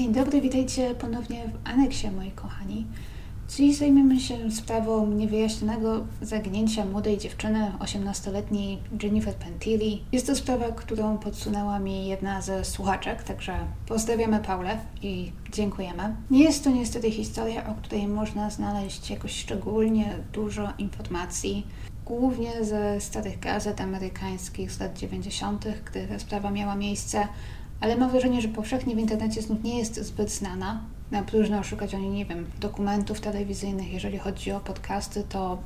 Dzień 0.00 0.12
dobry, 0.12 0.40
witajcie 0.40 0.94
ponownie 0.94 1.44
w 1.48 1.68
aneksie, 1.68 2.10
moi 2.10 2.30
kochani. 2.30 2.86
Dziś 3.48 3.76
zajmiemy 3.76 4.20
się 4.20 4.50
sprawą 4.50 5.06
niewyjaśnionego 5.06 6.06
zaginięcia 6.22 6.84
młodej 6.84 7.18
dziewczyny, 7.18 7.72
18-letniej 7.78 8.78
Jennifer 9.02 9.34
Pentilli. 9.34 10.04
Jest 10.12 10.26
to 10.26 10.36
sprawa, 10.36 10.72
którą 10.72 11.18
podsunęła 11.18 11.78
mi 11.78 12.08
jedna 12.08 12.42
ze 12.42 12.64
słuchaczek, 12.64 13.22
także 13.22 13.58
pozdrawiamy 13.86 14.38
Paulę 14.38 14.78
i 15.02 15.32
dziękujemy. 15.52 16.16
Nie 16.30 16.44
jest 16.44 16.64
to 16.64 16.70
niestety 16.70 17.10
historia, 17.10 17.66
o 17.66 17.74
której 17.74 18.08
można 18.08 18.50
znaleźć 18.50 19.10
jakoś 19.10 19.32
szczególnie 19.32 20.14
dużo 20.32 20.68
informacji, 20.78 21.66
głównie 22.04 22.64
ze 22.64 23.00
starych 23.00 23.40
gazet 23.40 23.80
amerykańskich 23.80 24.72
z 24.72 24.80
lat 24.80 24.98
90., 24.98 25.64
gdy 25.84 26.06
ta 26.06 26.18
sprawa 26.18 26.50
miała 26.50 26.74
miejsce, 26.74 27.28
ale 27.80 27.96
mam 27.96 28.10
wrażenie, 28.10 28.42
że 28.42 28.48
powszechnie 28.48 28.94
w 28.94 28.98
internecie 28.98 29.42
znów 29.42 29.62
nie 29.62 29.78
jest 29.78 29.94
zbyt 29.94 30.30
znana. 30.30 30.80
Na 31.10 31.22
próżno 31.22 31.62
szukać 31.62 31.94
o 31.94 31.98
nie 31.98 32.24
wiem, 32.24 32.46
dokumentów 32.60 33.20
telewizyjnych. 33.20 33.92
Jeżeli 33.92 34.18
chodzi 34.18 34.52
o 34.52 34.60
podcasty, 34.60 35.24
to 35.28 35.58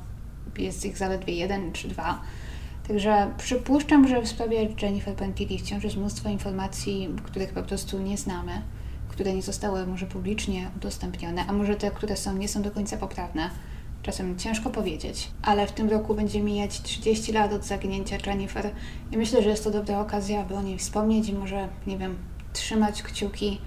jest 0.57 0.85
ich 0.85 0.97
zaledwie 0.97 1.35
jeden 1.35 1.71
czy 1.71 1.87
dwa. 1.87 2.21
Także 2.87 3.31
przypuszczam, 3.37 4.07
że 4.07 4.21
w 4.21 4.27
sprawie 4.27 4.69
Jennifer 4.81 5.15
Pentilli 5.15 5.59
wciąż 5.59 5.83
jest 5.83 5.97
mnóstwo 5.97 6.29
informacji, 6.29 7.09
których 7.23 7.53
po 7.53 7.63
prostu 7.63 7.99
nie 7.99 8.17
znamy, 8.17 8.61
które 9.09 9.33
nie 9.33 9.41
zostały 9.41 9.87
może 9.87 10.05
publicznie 10.05 10.69
udostępnione, 10.77 11.45
a 11.47 11.53
może 11.53 11.75
te, 11.75 11.91
które 11.91 12.17
są, 12.17 12.37
nie 12.37 12.47
są 12.47 12.61
do 12.61 12.71
końca 12.71 12.97
poprawne. 12.97 13.49
Czasem 14.05 14.39
ciężko 14.39 14.69
powiedzieć, 14.69 15.31
ale 15.41 15.67
w 15.67 15.71
tym 15.71 15.89
roku 15.89 16.15
będzie 16.15 16.41
mijać 16.41 16.81
30 16.81 17.31
lat 17.31 17.53
od 17.53 17.63
zaginięcia 17.63 18.17
Jennifer 18.25 18.71
i 19.11 19.17
myślę, 19.17 19.43
że 19.43 19.49
jest 19.49 19.63
to 19.63 19.71
dobra 19.71 19.99
okazja, 19.99 20.41
aby 20.41 20.55
o 20.55 20.61
niej 20.61 20.77
wspomnieć 20.77 21.29
i 21.29 21.33
może, 21.33 21.67
nie 21.87 21.97
wiem, 21.97 22.17
trzymać 22.53 23.03
kciuki, 23.03 23.61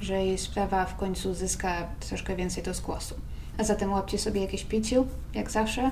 że 0.00 0.24
jej 0.24 0.38
sprawa 0.38 0.84
w 0.84 0.96
końcu 0.96 1.34
zyska 1.34 1.88
troszkę 2.00 2.36
więcej 2.36 2.64
rozgłosu. 2.64 3.14
A 3.58 3.64
zatem 3.64 3.92
łapcie 3.92 4.18
sobie 4.18 4.40
jakieś 4.40 4.64
piciu, 4.64 5.06
jak 5.34 5.50
zawsze, 5.50 5.90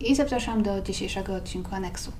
i 0.00 0.14
zapraszam 0.14 0.62
do 0.62 0.82
dzisiejszego 0.82 1.34
odcinku 1.34 1.74
aneksu. 1.74 2.12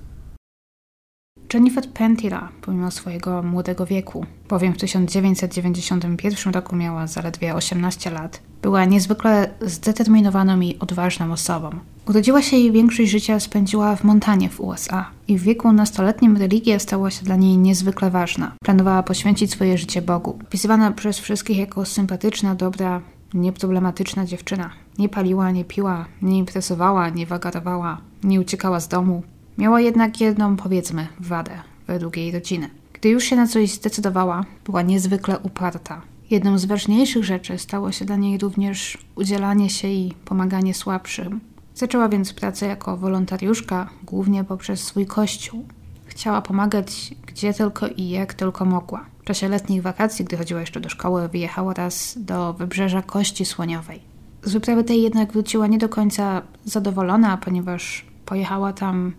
Jennifer 1.53 1.89
Pentila, 1.89 2.49
pomimo 2.61 2.91
swojego 2.91 3.43
młodego 3.43 3.85
wieku, 3.85 4.25
bowiem 4.49 4.73
w 4.73 4.77
1991 4.77 6.53
roku 6.53 6.75
miała 6.75 7.07
zaledwie 7.07 7.55
18 7.55 8.11
lat, 8.11 8.41
była 8.61 8.85
niezwykle 8.85 9.49
zdeterminowaną 9.61 10.61
i 10.61 10.79
odważną 10.79 11.31
osobą. 11.31 11.69
Urodziła 12.07 12.41
się 12.41 12.57
i 12.57 12.71
większość 12.71 13.11
życia 13.11 13.39
spędziła 13.39 13.95
w 13.95 14.03
Montanie 14.03 14.49
w 14.49 14.61
USA 14.61 15.09
i 15.27 15.37
w 15.37 15.43
wieku 15.43 15.71
nastoletnim 15.71 16.37
religia 16.37 16.79
stała 16.79 17.11
się 17.11 17.25
dla 17.25 17.35
niej 17.35 17.57
niezwykle 17.57 18.11
ważna. 18.11 18.51
Planowała 18.63 19.03
poświęcić 19.03 19.51
swoje 19.51 19.77
życie 19.77 20.01
Bogu. 20.01 20.39
Pisywana 20.49 20.91
przez 20.91 21.19
wszystkich 21.19 21.57
jako 21.57 21.85
sympatyczna, 21.85 22.55
dobra, 22.55 23.01
nieproblematyczna 23.33 24.25
dziewczyna. 24.25 24.69
Nie 24.97 25.09
paliła, 25.09 25.51
nie 25.51 25.65
piła, 25.65 26.05
nie 26.21 26.37
impresowała, 26.37 27.09
nie 27.09 27.25
wagarowała, 27.25 27.97
nie 28.23 28.39
uciekała 28.39 28.79
z 28.79 28.87
domu. 28.87 29.23
Miała 29.57 29.81
jednak 29.81 30.21
jedną, 30.21 30.55
powiedzmy, 30.55 31.07
wadę 31.19 31.51
według 31.87 32.17
jej 32.17 32.31
rodziny. 32.31 32.69
Gdy 32.93 33.09
już 33.09 33.23
się 33.23 33.35
na 33.35 33.47
coś 33.47 33.71
zdecydowała, 33.71 34.45
była 34.65 34.81
niezwykle 34.81 35.39
uparta. 35.39 36.01
Jedną 36.29 36.57
z 36.57 36.65
ważniejszych 36.65 37.23
rzeczy 37.23 37.57
stało 37.57 37.91
się 37.91 38.05
dla 38.05 38.15
niej 38.15 38.37
również 38.37 38.97
udzielanie 39.15 39.69
się 39.69 39.87
i 39.87 40.13
pomaganie 40.25 40.73
słabszym. 40.73 41.39
Zaczęła 41.75 42.09
więc 42.09 42.33
pracę 42.33 42.67
jako 42.67 42.97
wolontariuszka, 42.97 43.89
głównie 44.03 44.43
poprzez 44.43 44.83
swój 44.83 45.05
kościół. 45.05 45.65
Chciała 46.05 46.41
pomagać 46.41 47.15
gdzie 47.35 47.53
tylko 47.53 47.87
i 47.87 48.09
jak 48.09 48.33
tylko 48.33 48.65
mogła. 48.65 49.05
W 49.19 49.23
czasie 49.23 49.47
letnich 49.47 49.81
wakacji, 49.81 50.25
gdy 50.25 50.37
chodziła 50.37 50.59
jeszcze 50.59 50.79
do 50.79 50.89
szkoły, 50.89 51.27
wyjechała 51.29 51.73
raz 51.73 52.17
do 52.17 52.53
wybrzeża 52.53 53.01
Kości 53.01 53.45
Słoniowej. 53.45 53.99
Z 54.43 54.53
wyprawy 54.53 54.83
tej 54.83 55.01
jednak 55.01 55.31
wróciła 55.31 55.67
nie 55.67 55.77
do 55.77 55.89
końca 55.89 56.41
zadowolona, 56.65 57.37
ponieważ 57.37 58.05
pojechała 58.25 58.73
tam 58.73 59.13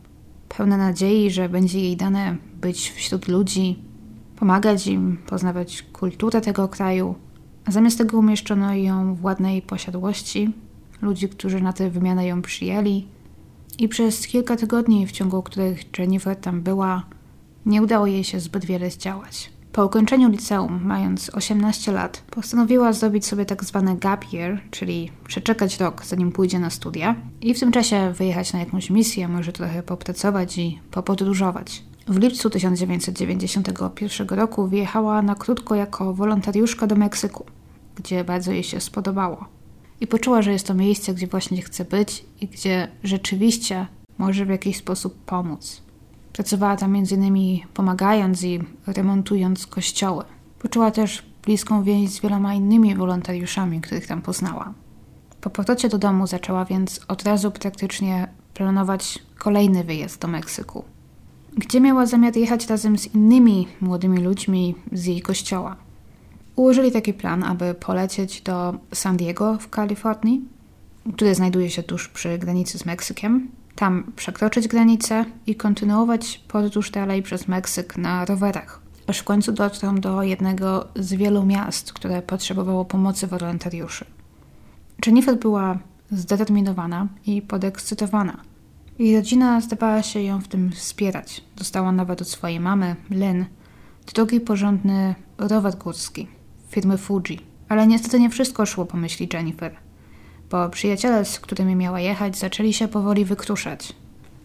pełna 0.49 0.77
nadziei, 0.77 1.31
że 1.31 1.49
będzie 1.49 1.81
jej 1.81 1.97
dane 1.97 2.37
być 2.61 2.91
wśród 2.91 3.29
ludzi, 3.29 3.79
pomagać 4.37 4.87
im 4.87 5.19
poznawać 5.27 5.83
kulturę 5.83 6.41
tego 6.41 6.69
kraju. 6.69 7.15
A 7.65 7.71
zamiast 7.71 7.99
tego 7.99 8.19
umieszczono 8.19 8.75
ją 8.75 9.15
w 9.15 9.25
ładnej 9.25 9.63
posiadłości, 9.63 10.53
ludzi, 11.03 11.29
którzy 11.29 11.61
na 11.61 11.73
tę 11.73 11.91
wymianę 11.91 12.27
ją 12.27 12.43
przyjęli. 12.43 13.07
I 13.79 13.89
przez 13.89 14.27
kilka 14.27 14.57
tygodni, 14.57 15.07
w 15.07 15.13
ciągu 15.13 15.43
których 15.43 15.99
Jennifer 15.99 16.37
tam 16.37 16.63
była, 16.63 17.03
nie 17.67 17.83
udało 17.83 18.07
jej 18.07 18.25
się 18.25 18.41
zbyt 18.41 18.65
wiele 18.65 18.91
zdziałać. 18.91 19.56
Po 19.77 19.87
ukończeniu 19.87 20.31
liceum, 20.31 20.81
mając 20.85 21.31
18 21.31 21.93
lat, 21.93 22.23
postanowiła 22.31 22.93
zrobić 22.93 23.27
sobie 23.27 23.45
tak 23.45 23.65
zwany 23.65 23.97
gap 23.97 24.33
year, 24.33 24.61
czyli 24.71 25.11
przeczekać 25.27 25.81
rok, 25.81 26.05
zanim 26.05 26.33
pójdzie 26.33 26.59
na 26.59 26.71
studia 26.71 27.15
i 27.41 27.55
w 27.55 27.61
tym 27.61 27.73
czasie 27.73 28.13
wyjechać 28.13 28.53
na 28.53 28.59
jakąś 28.59 28.91
misję, 28.91 29.29
może 29.29 29.53
trochę 29.53 29.83
popracować 29.83 30.59
i 30.59 30.81
popodróżować. 30.91 31.83
W 32.09 32.19
lipcu 32.19 32.51
1991 32.51 34.29
roku 34.29 34.69
wyjechała 34.69 35.23
na 35.23 35.35
krótko 35.35 35.75
jako 35.75 36.15
wolontariuszka 36.15 36.87
do 36.87 36.97
Meksyku, 36.97 37.47
gdzie 37.97 38.25
bardzo 38.25 38.53
jej 38.53 38.65
się 38.65 38.81
spodobało. 38.81 39.45
I 40.01 40.07
poczuła, 40.07 40.43
że 40.43 40.53
jest 40.53 40.67
to 40.67 40.75
miejsce, 40.75 41.15
gdzie 41.15 41.27
właśnie 41.27 41.63
chce 41.63 41.85
być 41.85 42.25
i 42.41 42.47
gdzie 42.47 42.89
rzeczywiście 43.05 43.87
może 44.19 44.47
w 44.47 44.49
jakiś 44.49 44.77
sposób 44.77 45.25
pomóc. 45.25 45.86
Pracowała 46.37 46.77
tam 46.77 46.97
m.in. 46.97 47.61
pomagając 47.75 48.43
i 48.43 48.61
remontując 48.87 49.67
kościoły. 49.67 50.25
Poczuła 50.59 50.91
też 50.91 51.23
bliską 51.45 51.83
więź 51.83 52.11
z 52.11 52.21
wieloma 52.21 52.55
innymi 52.55 52.95
wolontariuszami, 52.95 53.81
których 53.81 54.07
tam 54.07 54.23
poznała. 54.23 54.73
Po 55.41 55.51
powrocie 55.51 55.89
do 55.89 55.99
domu 55.99 56.27
zaczęła 56.27 56.65
więc 56.65 57.01
od 57.09 57.23
razu 57.23 57.51
praktycznie 57.51 58.29
planować 58.55 59.19
kolejny 59.39 59.85
wyjazd 59.85 60.21
do 60.21 60.29
Meksyku, 60.29 60.85
gdzie 61.57 61.81
miała 61.81 62.07
zamiar 62.07 62.37
jechać 62.37 62.67
razem 62.67 62.99
z 62.99 63.15
innymi 63.15 63.69
młodymi 63.81 64.19
ludźmi 64.19 64.75
z 64.93 65.05
jej 65.05 65.21
kościoła. 65.21 65.77
Ułożyli 66.57 66.93
taki 66.93 67.15
plan, 67.15 67.45
aby 67.45 67.75
polecieć 67.75 68.41
do 68.41 68.75
San 68.95 69.17
Diego 69.17 69.59
w 69.59 69.69
Kalifornii, 69.69 70.45
które 71.15 71.35
znajduje 71.35 71.71
się 71.71 71.83
tuż 71.83 72.09
przy 72.09 72.39
granicy 72.39 72.79
z 72.79 72.87
Meksykiem, 72.87 73.51
tam 73.77 74.13
przekroczyć 74.17 74.69
granicę 74.69 75.25
i 75.47 75.55
kontynuować 75.55 76.39
podróż 76.49 76.91
dalej 76.91 77.23
przez 77.23 77.49
Meksyk 77.49 77.97
na 77.97 78.25
rowerach, 78.25 78.81
aż 79.07 79.19
w 79.19 79.25
końcu 79.25 79.53
dotrą 79.53 80.01
do 80.01 80.23
jednego 80.23 80.89
z 80.95 81.15
wielu 81.15 81.47
miast, 81.47 81.93
które 81.93 82.23
potrzebowało 82.23 82.85
pomocy 82.85 83.27
wolontariuszy. 83.27 84.05
Jennifer 85.07 85.39
była 85.39 85.79
zdeterminowana 86.11 87.09
i 87.27 87.43
podekscytowana. 87.43 88.37
Jej 88.99 89.17
rodzina 89.17 89.61
zdawała 89.61 90.03
się 90.03 90.21
ją 90.21 90.41
w 90.41 90.49
tym 90.49 90.73
wspierać. 90.73 91.45
Dostała 91.57 91.93
nawet 91.93 92.23
od 92.23 92.29
swojej 92.29 92.61
mamy, 92.61 92.97
Lynn, 93.11 93.45
drugi 94.15 94.41
porządny 94.41 95.15
rower 95.39 95.77
górski 95.77 96.29
firmy 96.69 96.99
Fuji. 96.99 97.41
Ale 97.69 97.87
niestety 97.87 98.21
nie 98.21 98.31
wszystko 98.31 98.67
szło 98.67 98.85
po 98.85 98.97
myśli 98.97 99.29
Jennifer– 99.33 99.77
bo 100.51 100.69
przyjaciele, 100.69 101.25
z 101.25 101.41
którymi 101.41 101.77
miała 101.77 102.01
jechać, 102.01 102.39
zaczęli 102.39 102.73
się 102.73 102.89
powoli 102.89 103.25
wykruszać. 103.25 103.93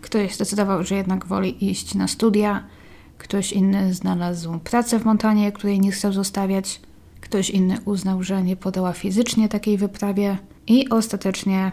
Ktoś 0.02 0.36
zdecydował, 0.36 0.84
że 0.84 0.96
jednak 0.96 1.26
woli 1.26 1.70
iść 1.70 1.96
na 1.96 2.08
studia, 2.08 2.64
ktoś 3.18 3.52
inny 3.52 3.94
znalazł 3.94 4.60
pracę 4.60 5.00
w 5.00 5.06
Montanie, 5.06 5.52
której 5.52 5.80
nie 5.80 5.92
chciał 5.92 6.14
zostawiać, 6.14 6.82
ktoś 7.22 7.50
inny 7.50 7.78
uznał, 7.86 8.24
że 8.24 8.44
nie 8.44 8.56
podała 8.56 8.94
fizycznie 8.94 9.50
takiej 9.50 9.78
wyprawie 9.78 10.38
i 10.68 10.90
ostatecznie 10.90 11.72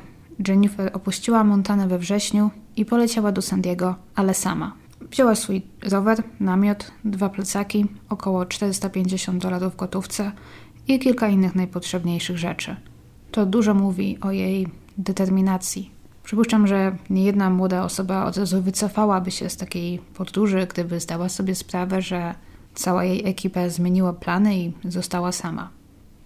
Jennifer 0.49 0.91
opuściła 0.95 1.45
Montanę 1.45 1.89
we 1.89 1.99
wrześniu 1.99 2.50
i 2.77 2.84
poleciała 2.84 3.33
do 3.33 3.43
San 3.43 3.60
Diego, 3.60 3.95
ale 4.15 4.34
sama. 4.34 4.72
Wzięła 5.10 5.34
swój 5.34 5.62
rower, 5.83 6.22
namiot, 6.41 6.91
dwa 7.05 7.28
plecaki, 7.28 7.87
około 8.09 8.47
450 8.47 9.43
dolarów 9.43 9.77
gotówce 9.77 10.33
i 10.89 10.99
kilka 10.99 11.28
innych 11.28 11.55
najpotrzebniejszych 11.55 12.39
rzeczy– 12.39 12.77
to 13.30 13.47
dużo 13.47 13.75
mówi 13.75 14.19
o 14.21 14.30
jej 14.30 14.69
determinacji. 14.98 15.91
Przypuszczam, 16.25 16.66
że 16.66 16.97
niejedna 17.10 17.51
młoda 17.51 17.84
osoba 17.84 18.25
od 18.25 18.36
razu 18.36 18.63
wycofałaby 18.63 19.30
się 19.30 19.51
z 19.51 19.57
takiej 19.57 19.98
podróży, 19.98 20.66
gdyby 20.71 21.01
zdała 21.01 21.28
sobie 21.28 21.54
sprawę, 21.54 22.03
że 22.03 22.34
cała 22.75 23.04
jej 23.04 23.28
ekipa 23.28 23.69
zmieniła 23.69 24.13
plany 24.13 24.59
i 24.59 24.72
została 24.84 25.33
sama. 25.33 25.71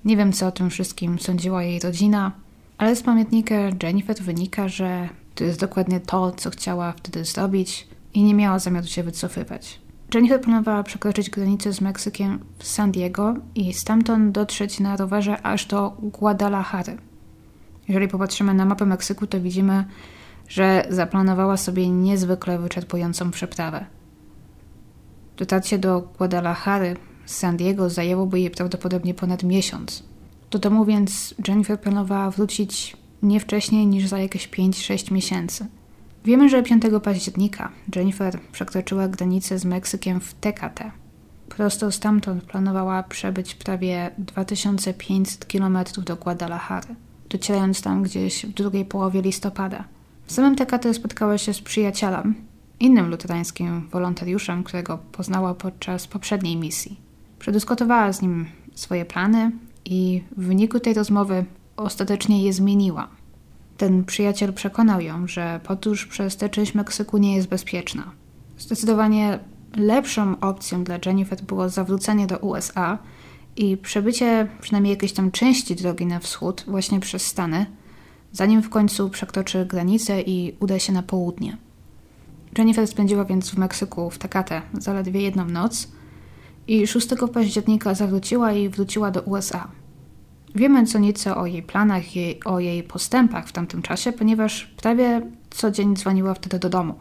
Nie 0.04 0.16
wiem, 0.16 0.32
co 0.32 0.46
o 0.46 0.52
tym 0.52 0.70
wszystkim 0.70 1.18
sądziła 1.18 1.62
jej 1.62 1.80
rodzina, 1.80 2.32
ale 2.78 2.96
z 2.96 3.02
pamiętnika 3.02 3.54
Jennifer 3.82 4.16
wynika, 4.16 4.68
że 4.68 5.08
to 5.34 5.44
jest 5.44 5.60
dokładnie 5.60 6.00
to, 6.00 6.32
co 6.32 6.50
chciała 6.50 6.92
wtedy 6.92 7.24
zrobić 7.24 7.88
i 8.14 8.22
nie 8.22 8.34
miała 8.34 8.58
zamiaru 8.58 8.86
się 8.86 9.02
wycofywać. 9.02 9.81
Jennifer 10.14 10.40
planowała 10.40 10.82
przekroczyć 10.82 11.30
granicę 11.30 11.72
z 11.72 11.80
Meksykiem 11.80 12.38
w 12.58 12.66
San 12.66 12.92
Diego 12.92 13.34
i 13.54 13.74
stamtąd 13.74 14.32
dotrzeć 14.32 14.80
na 14.80 14.96
rowerze 14.96 15.42
aż 15.42 15.66
do 15.66 15.96
Guadalajary. 15.98 16.96
Jeżeli 17.88 18.08
popatrzymy 18.08 18.54
na 18.54 18.64
mapę 18.64 18.86
Meksyku, 18.86 19.26
to 19.26 19.40
widzimy, 19.40 19.84
że 20.48 20.86
zaplanowała 20.88 21.56
sobie 21.56 21.88
niezwykle 21.88 22.58
wyczerpującą 22.58 23.30
przeprawę. 23.30 23.86
Dotarcie 25.36 25.78
do 25.78 26.00
Guadalajary 26.18 26.96
z 27.26 27.36
San 27.36 27.56
Diego 27.56 27.90
zajęłoby 27.90 28.40
jej 28.40 28.50
prawdopodobnie 28.50 29.14
ponad 29.14 29.42
miesiąc. 29.42 30.02
Do 30.50 30.58
domu 30.58 30.84
więc 30.84 31.34
Jennifer 31.48 31.80
planowała 31.80 32.30
wrócić 32.30 32.96
nie 33.22 33.40
wcześniej 33.40 33.86
niż 33.86 34.08
za 34.08 34.18
jakieś 34.18 34.48
5-6 34.48 35.12
miesięcy. 35.12 35.66
Wiemy, 36.24 36.48
że 36.48 36.62
5 36.62 36.82
października 37.02 37.70
Jennifer 37.96 38.40
przekroczyła 38.52 39.08
granicę 39.08 39.58
z 39.58 39.64
Meksykiem 39.64 40.20
w 40.20 40.34
Tecate. 40.34 40.90
Prosto 41.48 41.92
stamtąd 41.92 42.44
planowała 42.44 43.02
przebyć 43.02 43.54
prawie 43.54 44.10
2500 44.18 45.44
km 45.44 45.78
do 46.04 46.16
Guadalajary, 46.16 46.94
docierając 47.30 47.82
tam 47.82 48.02
gdzieś 48.02 48.46
w 48.46 48.52
drugiej 48.52 48.84
połowie 48.84 49.22
listopada. 49.22 49.84
W 50.26 50.32
samym 50.32 50.56
Tecate 50.56 50.94
spotkała 50.94 51.38
się 51.38 51.54
z 51.54 51.60
przyjacielem, 51.60 52.34
innym 52.80 53.10
luterańskim 53.10 53.88
wolontariuszem, 53.88 54.64
którego 54.64 54.98
poznała 54.98 55.54
podczas 55.54 56.06
poprzedniej 56.06 56.56
misji. 56.56 57.00
Przedyskutowała 57.38 58.12
z 58.12 58.22
nim 58.22 58.46
swoje 58.74 59.04
plany 59.04 59.50
i 59.84 60.22
w 60.36 60.46
wyniku 60.46 60.80
tej 60.80 60.94
rozmowy 60.94 61.44
ostatecznie 61.76 62.44
je 62.44 62.52
zmieniła. 62.52 63.08
Ten 63.82 64.04
przyjaciel 64.04 64.52
przekonał 64.52 65.00
ją, 65.00 65.26
że 65.26 65.60
podróż 65.64 66.06
przez 66.06 66.36
tę 66.36 66.48
część 66.48 66.74
Meksyku 66.74 67.18
nie 67.18 67.36
jest 67.36 67.48
bezpieczna. 67.48 68.12
Zdecydowanie 68.58 69.38
lepszą 69.76 70.40
opcją 70.40 70.84
dla 70.84 70.98
Jennifer 71.06 71.42
było 71.42 71.68
zawrócenie 71.68 72.26
do 72.26 72.38
USA 72.38 72.98
i 73.56 73.76
przebycie 73.76 74.48
przynajmniej 74.60 74.90
jakiejś 74.90 75.12
tam 75.12 75.30
części 75.30 75.76
drogi 75.76 76.06
na 76.06 76.18
wschód, 76.18 76.64
właśnie 76.68 77.00
przez 77.00 77.26
Stany, 77.26 77.66
zanim 78.32 78.62
w 78.62 78.70
końcu 78.70 79.10
przekroczy 79.10 79.66
granicę 79.66 80.22
i 80.22 80.56
uda 80.60 80.78
się 80.78 80.92
na 80.92 81.02
południe. 81.02 81.56
Jennifer 82.58 82.86
spędziła 82.86 83.24
więc 83.24 83.50
w 83.50 83.58
Meksyku 83.58 84.10
w 84.10 84.18
Tecate 84.18 84.62
zaledwie 84.74 85.20
jedną 85.20 85.44
noc 85.44 85.88
i 86.66 86.86
6 86.86 87.08
października 87.34 87.94
zawróciła 87.94 88.52
i 88.52 88.68
wróciła 88.68 89.10
do 89.10 89.20
USA. 89.20 89.68
Wiemy 90.54 90.86
co 90.86 90.98
nieco 90.98 91.36
o 91.36 91.46
jej 91.46 91.62
planach 91.62 92.16
i 92.16 92.44
o 92.44 92.60
jej 92.60 92.82
postępach 92.82 93.48
w 93.48 93.52
tamtym 93.52 93.82
czasie, 93.82 94.12
ponieważ 94.12 94.64
prawie 94.64 95.20
co 95.50 95.70
dzień 95.70 95.96
dzwoniła 95.96 96.34
wtedy 96.34 96.58
do 96.58 96.68
domu. 96.68 96.94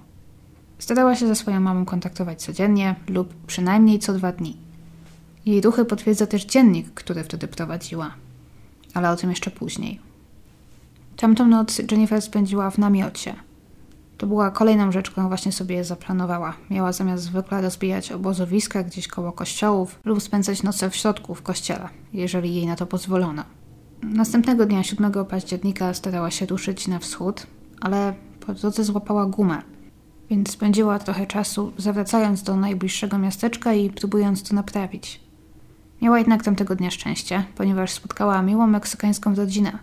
Starała 0.80 1.15
się 1.15 1.27
ze 1.27 1.36
swoją 1.36 1.59
mamą 1.59 1.86
kontaktować 1.86 2.42
codziennie 2.42 2.95
lub 3.07 3.33
przynajmniej 3.48 4.00
co 4.00 4.13
dwa 4.13 4.31
dni. 4.31 4.57
Jej 5.45 5.62
ruchy 5.62 5.86
potwierdza 5.86 6.27
też 6.27 6.45
dziennik, 6.45 6.94
który 6.94 7.24
wtedy 7.24 7.48
prowadziła, 7.48 8.13
ale 8.94 9.12
o 9.12 9.15
tym 9.15 9.30
jeszcze 9.30 9.51
później. 9.51 10.00
Tamtą 11.18 11.47
noc 11.47 11.81
Jennifer 11.92 12.21
spędziła 12.21 12.71
w 12.71 12.77
namiocie. 12.77 13.36
To 14.21 14.27
była 14.27 14.51
kolejną 14.51 14.91
rzecz, 14.91 15.12
którą 15.12 15.27
właśnie 15.27 15.51
sobie 15.51 15.83
zaplanowała. 15.83 16.53
Miała 16.69 16.91
zamiast 16.91 17.23
zwykle 17.23 17.62
rozbijać 17.62 18.12
obozowiska 18.12 18.83
gdzieś 18.83 19.07
koło 19.07 19.31
kościołów 19.31 20.00
lub 20.06 20.21
spędzać 20.21 20.63
noce 20.63 20.89
w 20.89 20.95
środku 20.95 21.35
w 21.35 21.41
kościele, 21.41 21.89
jeżeli 22.13 22.56
jej 22.56 22.68
na 22.68 22.75
to 22.75 22.85
pozwolono. 22.85 23.44
Następnego 24.03 24.65
dnia, 24.65 24.83
7 24.83 25.25
października, 25.25 25.94
starała 25.94 26.31
się 26.31 26.45
ruszyć 26.45 26.88
na 26.88 27.00
wschód, 27.00 27.47
ale 27.79 28.13
po 28.45 28.53
drodze 28.53 28.83
złapała 28.83 29.25
gumę, 29.25 29.62
więc 30.29 30.51
spędziła 30.51 31.00
trochę 31.00 31.27
czasu 31.27 31.71
zawracając 31.77 32.44
do 32.44 32.56
najbliższego 32.56 33.18
miasteczka 33.18 33.73
i 33.73 33.89
próbując 33.89 34.44
to 34.44 34.56
naprawić. 34.56 35.21
Miała 36.01 36.18
jednak 36.19 36.44
tamtego 36.44 36.75
dnia 36.75 36.91
szczęście, 36.91 37.44
ponieważ 37.56 37.91
spotkała 37.91 38.41
miłą 38.41 38.68
meksykańską 38.68 39.35
rodzinę, 39.35 39.79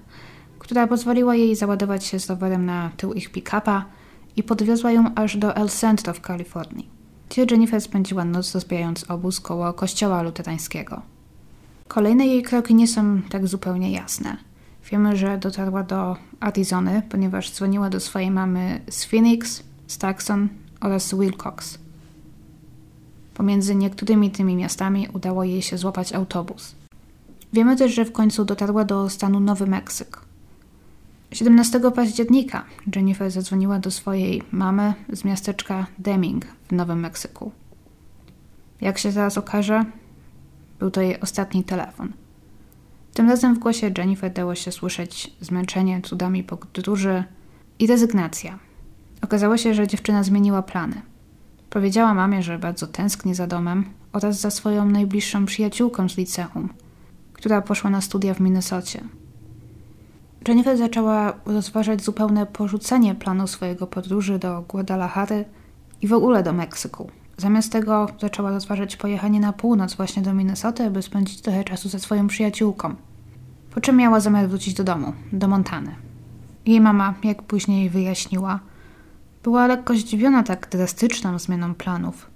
która 0.59 0.87
pozwoliła 0.87 1.35
jej 1.35 1.57
załadować 1.57 2.05
się 2.05 2.21
z 2.21 2.31
rowerem 2.31 2.67
na 2.67 2.91
tył 2.97 3.13
ich 3.13 3.33
pick-upa 3.33 3.98
i 4.39 4.43
podwiozła 4.43 4.93
ją 4.93 5.15
aż 5.15 5.37
do 5.37 5.57
El 5.57 5.69
Centro 5.69 6.15
w 6.15 6.21
Kalifornii, 6.21 6.89
gdzie 7.29 7.47
Jennifer 7.51 7.81
spędziła 7.81 8.25
noc 8.25 8.55
rozbijając 8.55 9.11
obóz 9.11 9.41
koło 9.41 9.73
kościoła 9.73 10.23
luterańskiego. 10.23 11.03
Kolejne 11.89 12.27
jej 12.27 12.43
kroki 12.43 12.75
nie 12.75 12.89
są 12.89 13.23
tak 13.23 13.47
zupełnie 13.47 13.93
jasne. 13.93 14.37
Wiemy, 14.91 15.17
że 15.17 15.39
dotarła 15.39 15.83
do 15.83 16.17
Arizony, 16.41 17.03
ponieważ 17.09 17.53
dzwoniła 17.53 17.91
do 17.91 18.01
swojej 18.01 18.31
mamy 18.31 18.81
z 18.91 19.05
Phoenix, 19.05 19.63
z 19.87 19.99
Tucson 19.99 20.49
oraz 20.81 21.15
Wilcox. 21.15 21.79
Pomiędzy 23.35 23.75
niektórymi 23.75 24.31
tymi 24.31 24.57
miastami 24.57 25.09
udało 25.13 25.45
jej 25.45 25.63
się 25.63 25.79
złapać 25.79 26.13
autobus. 26.13 26.75
Wiemy 27.53 27.77
też, 27.77 27.95
że 27.95 28.05
w 28.05 28.13
końcu 28.13 28.45
dotarła 28.45 28.85
do 28.85 29.11
stanu 29.11 29.41
Nowy 29.41 29.67
Meksyk. 29.67 30.28
17 31.31 31.81
października 31.95 32.65
Jennifer 32.97 33.31
zadzwoniła 33.31 33.79
do 33.79 33.91
swojej 33.91 34.43
mamy 34.53 34.95
z 35.13 35.25
miasteczka 35.25 35.87
Deming 35.99 36.45
w 36.69 36.73
Nowym 36.73 37.01
Meksyku. 37.01 37.53
Jak 38.81 38.99
się 38.99 39.13
zaraz 39.13 39.39
okaże, 39.39 39.85
był 40.79 40.91
to 40.91 41.01
jej 41.01 41.21
ostatni 41.21 41.65
telefon. 41.65 42.13
Tym 43.15 43.29
razem 43.29 43.55
w 43.55 43.59
głosie 43.59 43.91
Jennifer 43.99 44.33
dało 44.33 44.55
się 44.55 44.73
słyszeć 44.73 45.33
zmęczenie 45.41 46.01
cudami 46.03 46.45
podróży 46.45 47.25
i 47.79 47.87
rezygnacja. 47.87 48.59
Okazało 49.23 49.57
się, 49.57 49.75
że 49.75 49.87
dziewczyna 49.87 50.23
zmieniła 50.23 50.63
plany. 50.63 51.03
Powiedziała 51.71 52.15
mamie, 52.15 52.43
że 52.43 52.59
bardzo 52.59 52.87
tęskni 52.87 53.35
za 53.35 53.47
domem 53.47 53.85
oraz 54.13 54.41
za 54.41 54.51
swoją 54.51 54.85
najbliższą 54.85 55.47
przyjaciółką 55.47 56.09
z 56.09 56.17
liceum, 56.17 56.69
która 57.33 57.63
poszła 57.63 57.91
na 57.91 58.01
studia 58.01 58.35
w 58.35 58.41
Minnesocie. 58.41 59.05
Jennifer 60.49 60.79
zaczęła 60.79 61.33
rozważać 61.47 62.05
zupełne 62.05 62.47
porzucenie 62.47 63.15
planu 63.15 63.47
swojego 63.47 63.87
podróży 63.87 64.39
do 64.39 64.63
Guadalajary 64.63 65.45
i 66.03 66.07
w 66.07 66.13
ogóle 66.13 66.43
do 66.43 66.53
Meksyku. 66.53 67.11
Zamiast 67.37 67.73
tego 67.73 68.09
zaczęła 68.21 68.51
rozważać 68.51 68.97
pojechanie 68.97 69.41
na 69.41 69.53
północ 69.53 69.95
właśnie 69.95 70.23
do 70.23 70.35
Minnesota, 70.35 70.91
by 70.91 71.03
spędzić 71.03 71.41
trochę 71.41 71.65
czasu 71.65 71.89
ze 71.89 71.99
swoją 71.99 72.27
przyjaciółką. 72.27 72.95
Po 73.75 73.81
czym 73.81 73.97
miała 73.97 74.21
zamiar 74.21 74.49
wrócić 74.49 74.75
do 74.75 74.85
domu, 74.85 75.13
do 75.33 75.49
Montany. 75.49 75.95
Jej 76.67 76.81
mama, 76.81 77.15
jak 77.25 77.43
później 77.43 77.91
wyjaśniła, 77.91 78.61
była 79.43 79.67
lekko 79.67 79.95
zdziwiona 79.95 80.43
tak 80.43 80.69
drastyczną 80.71 81.39
zmianą 81.39 81.75
planów, 81.75 82.31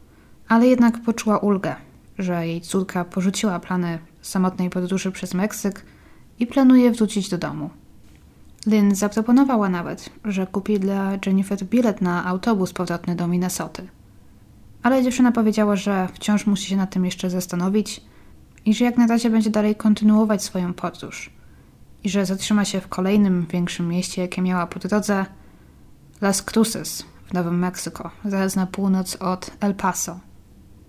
ale 0.48 0.66
jednak 0.66 1.02
poczuła 1.02 1.38
ulgę, 1.38 1.76
że 2.18 2.46
jej 2.46 2.60
córka 2.60 3.04
porzuciła 3.04 3.60
plany 3.60 3.98
samotnej 4.22 4.70
podróży 4.70 5.12
przez 5.12 5.34
Meksyk 5.34 5.84
i 6.38 6.46
planuje 6.46 6.92
wrócić 6.92 7.28
do 7.28 7.38
domu. 7.38 7.70
Lynn 8.66 8.94
zaproponowała 8.94 9.68
nawet, 9.68 10.10
że 10.24 10.46
kupi 10.46 10.80
dla 10.80 11.12
Jennifer 11.26 11.64
bilet 11.64 12.00
na 12.00 12.24
autobus 12.24 12.72
powrotny 12.72 13.16
do 13.16 13.28
Minnesoty. 13.28 13.88
Ale 14.82 15.02
dziewczyna 15.02 15.32
powiedziała, 15.32 15.76
że 15.76 16.08
wciąż 16.14 16.46
musi 16.46 16.66
się 16.66 16.76
nad 16.76 16.90
tym 16.90 17.04
jeszcze 17.04 17.30
zastanowić 17.30 18.00
i 18.64 18.74
że 18.74 18.84
jak 18.84 18.98
na 18.98 19.06
razie 19.06 19.30
będzie 19.30 19.50
dalej 19.50 19.74
kontynuować 19.74 20.44
swoją 20.44 20.74
podróż 20.74 21.30
i 22.04 22.10
że 22.10 22.26
zatrzyma 22.26 22.64
się 22.64 22.80
w 22.80 22.88
kolejnym 22.88 23.46
większym 23.46 23.88
mieście, 23.88 24.22
jakie 24.22 24.42
miała 24.42 24.66
po 24.66 24.78
drodze 24.78 25.26
Las 26.20 26.42
Cruces 26.42 27.04
w 27.26 27.32
Nowym 27.32 27.58
Meksyko, 27.58 28.10
zaraz 28.24 28.56
na 28.56 28.66
północ 28.66 29.16
od 29.16 29.50
El 29.60 29.74
Paso. 29.74 30.20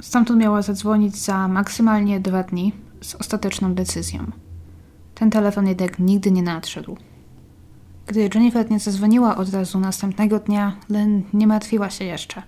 Stamtąd 0.01 0.39
miała 0.39 0.61
zadzwonić 0.61 1.17
za 1.17 1.47
maksymalnie 1.47 2.19
dwa 2.19 2.43
dni 2.43 2.73
z 3.01 3.15
ostateczną 3.15 3.73
decyzją. 3.73 4.31
Ten 5.15 5.29
telefon 5.29 5.67
jednak 5.67 5.99
nigdy 5.99 6.31
nie 6.31 6.43
nadszedł. 6.43 6.97
Gdy 8.13 8.29
Jennifer 8.35 8.71
nie 8.71 8.79
zadzwoniła 8.79 9.37
od 9.37 9.53
razu 9.53 9.79
następnego 9.79 10.39
dnia, 10.39 10.75
Lynn 10.89 11.23
nie 11.33 11.47
martwiła 11.47 11.89
się 11.89 12.05
jeszcze. 12.05 12.43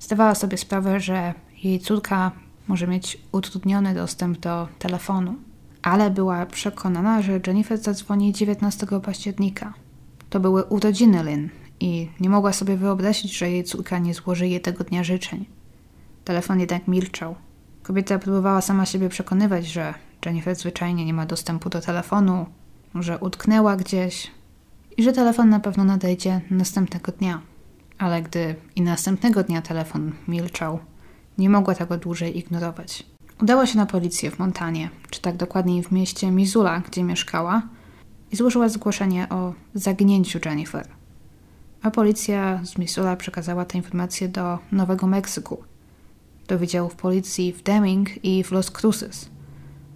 Zdawała 0.00 0.34
sobie 0.34 0.58
sprawę, 0.58 1.00
że 1.00 1.34
jej 1.62 1.80
córka 1.80 2.32
może 2.68 2.86
mieć 2.86 3.18
utrudniony 3.32 3.94
dostęp 3.94 4.38
do 4.38 4.68
telefonu, 4.78 5.34
ale 5.82 6.10
była 6.10 6.46
przekonana, 6.46 7.22
że 7.22 7.40
Jennifer 7.46 7.78
zadzwoni 7.78 8.32
19 8.32 8.86
października. 9.02 9.74
To 10.30 10.40
były 10.40 10.64
urodziny 10.64 11.22
Lynn 11.24 11.48
i 11.80 12.08
nie 12.20 12.30
mogła 12.30 12.52
sobie 12.52 12.76
wyobrazić, 12.76 13.38
że 13.38 13.50
jej 13.50 13.64
córka 13.64 13.98
nie 13.98 14.14
złoży 14.14 14.48
jej 14.48 14.60
tego 14.60 14.84
dnia 14.84 15.04
życzeń. 15.04 15.44
Telefon 16.24 16.60
jednak 16.60 16.88
milczał. 16.88 17.34
Kobieta 17.82 18.18
próbowała 18.18 18.60
sama 18.60 18.86
siebie 18.86 19.08
przekonywać, 19.08 19.66
że 19.66 19.94
Jennifer 20.26 20.56
zwyczajnie 20.56 21.04
nie 21.04 21.14
ma 21.14 21.26
dostępu 21.26 21.70
do 21.70 21.80
telefonu, 21.80 22.46
że 22.94 23.18
utknęła 23.18 23.76
gdzieś, 23.76 24.30
i 24.96 25.02
że 25.02 25.12
telefon 25.12 25.48
na 25.48 25.60
pewno 25.60 25.84
nadejdzie 25.84 26.40
następnego 26.50 27.12
dnia. 27.12 27.40
Ale 27.98 28.22
gdy 28.22 28.54
i 28.76 28.82
następnego 28.82 29.42
dnia 29.42 29.62
telefon 29.62 30.12
milczał, 30.28 30.78
nie 31.38 31.50
mogła 31.50 31.74
tego 31.74 31.98
dłużej 31.98 32.38
ignorować. 32.38 33.06
Udała 33.42 33.66
się 33.66 33.76
na 33.76 33.86
policję 33.86 34.30
w 34.30 34.38
Montanie, 34.38 34.90
czy 35.10 35.20
tak 35.20 35.36
dokładniej 35.36 35.82
w 35.82 35.92
mieście 35.92 36.30
Missoula, 36.30 36.80
gdzie 36.80 37.04
mieszkała, 37.04 37.62
i 38.32 38.36
złożyła 38.36 38.68
zgłoszenie 38.68 39.28
o 39.28 39.54
zaginięciu 39.74 40.38
Jennifer. 40.44 40.88
A 41.82 41.90
policja 41.90 42.60
z 42.64 42.78
Missoula 42.78 43.16
przekazała 43.16 43.64
tę 43.64 43.78
informację 43.78 44.28
do 44.28 44.58
Nowego 44.72 45.06
Meksyku, 45.06 45.64
do 46.48 46.58
wydziałów 46.58 46.96
policji 46.96 47.52
w 47.52 47.62
Deming 47.62 48.24
i 48.24 48.44
w 48.44 48.52
Los 48.52 48.70
Cruces, 48.70 49.30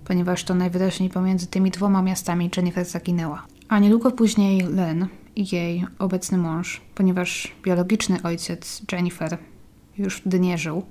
ponieważ 0.05 0.45
to 0.45 0.55
najwyraźniej 0.55 1.11
pomiędzy 1.11 1.47
tymi 1.47 1.71
dwoma 1.71 2.03
miastami 2.03 2.51
Jennifer 2.57 2.85
zaginęła. 2.85 3.47
A 3.69 3.79
niedługo 3.79 4.11
później 4.11 4.63
Len 4.63 5.09
i 5.37 5.57
jej 5.57 5.87
obecny 5.99 6.39
mąż, 6.39 6.81
ponieważ 6.95 7.55
biologiczny 7.63 8.23
ojciec 8.23 8.83
Jennifer 8.93 9.39
już 9.99 10.17
wtedy 10.17 10.41
nie 10.41 10.59
żył, 10.59 10.83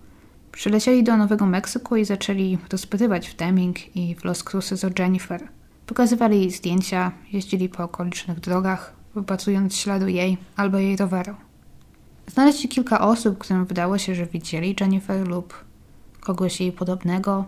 Przylecieli 0.57 1.03
do 1.03 1.17
Nowego 1.17 1.45
Meksyku 1.45 1.95
i 1.95 2.05
zaczęli 2.05 2.57
rozpytywać 2.71 3.29
w 3.29 3.35
Deming 3.35 3.95
i 3.95 4.15
w 4.15 4.23
Los 4.23 4.43
Cruces 4.43 4.83
o 4.83 4.89
Jennifer. 4.99 5.47
Pokazywali 5.85 6.39
jej 6.39 6.51
zdjęcia, 6.51 7.11
jeździli 7.31 7.69
po 7.69 7.83
okolicznych 7.83 8.39
drogach, 8.39 8.93
wypatrując 9.15 9.75
śladu 9.75 10.07
jej 10.07 10.37
albo 10.55 10.77
jej 10.77 10.97
roweru. 10.97 11.35
Znaleźli 12.27 12.69
kilka 12.69 13.01
osób, 13.01 13.37
którym 13.37 13.65
wydało 13.65 13.97
się, 13.97 14.15
że 14.15 14.25
widzieli 14.25 14.75
Jennifer 14.79 15.27
lub 15.27 15.65
kogoś 16.19 16.61
jej 16.61 16.71
podobnego, 16.71 17.45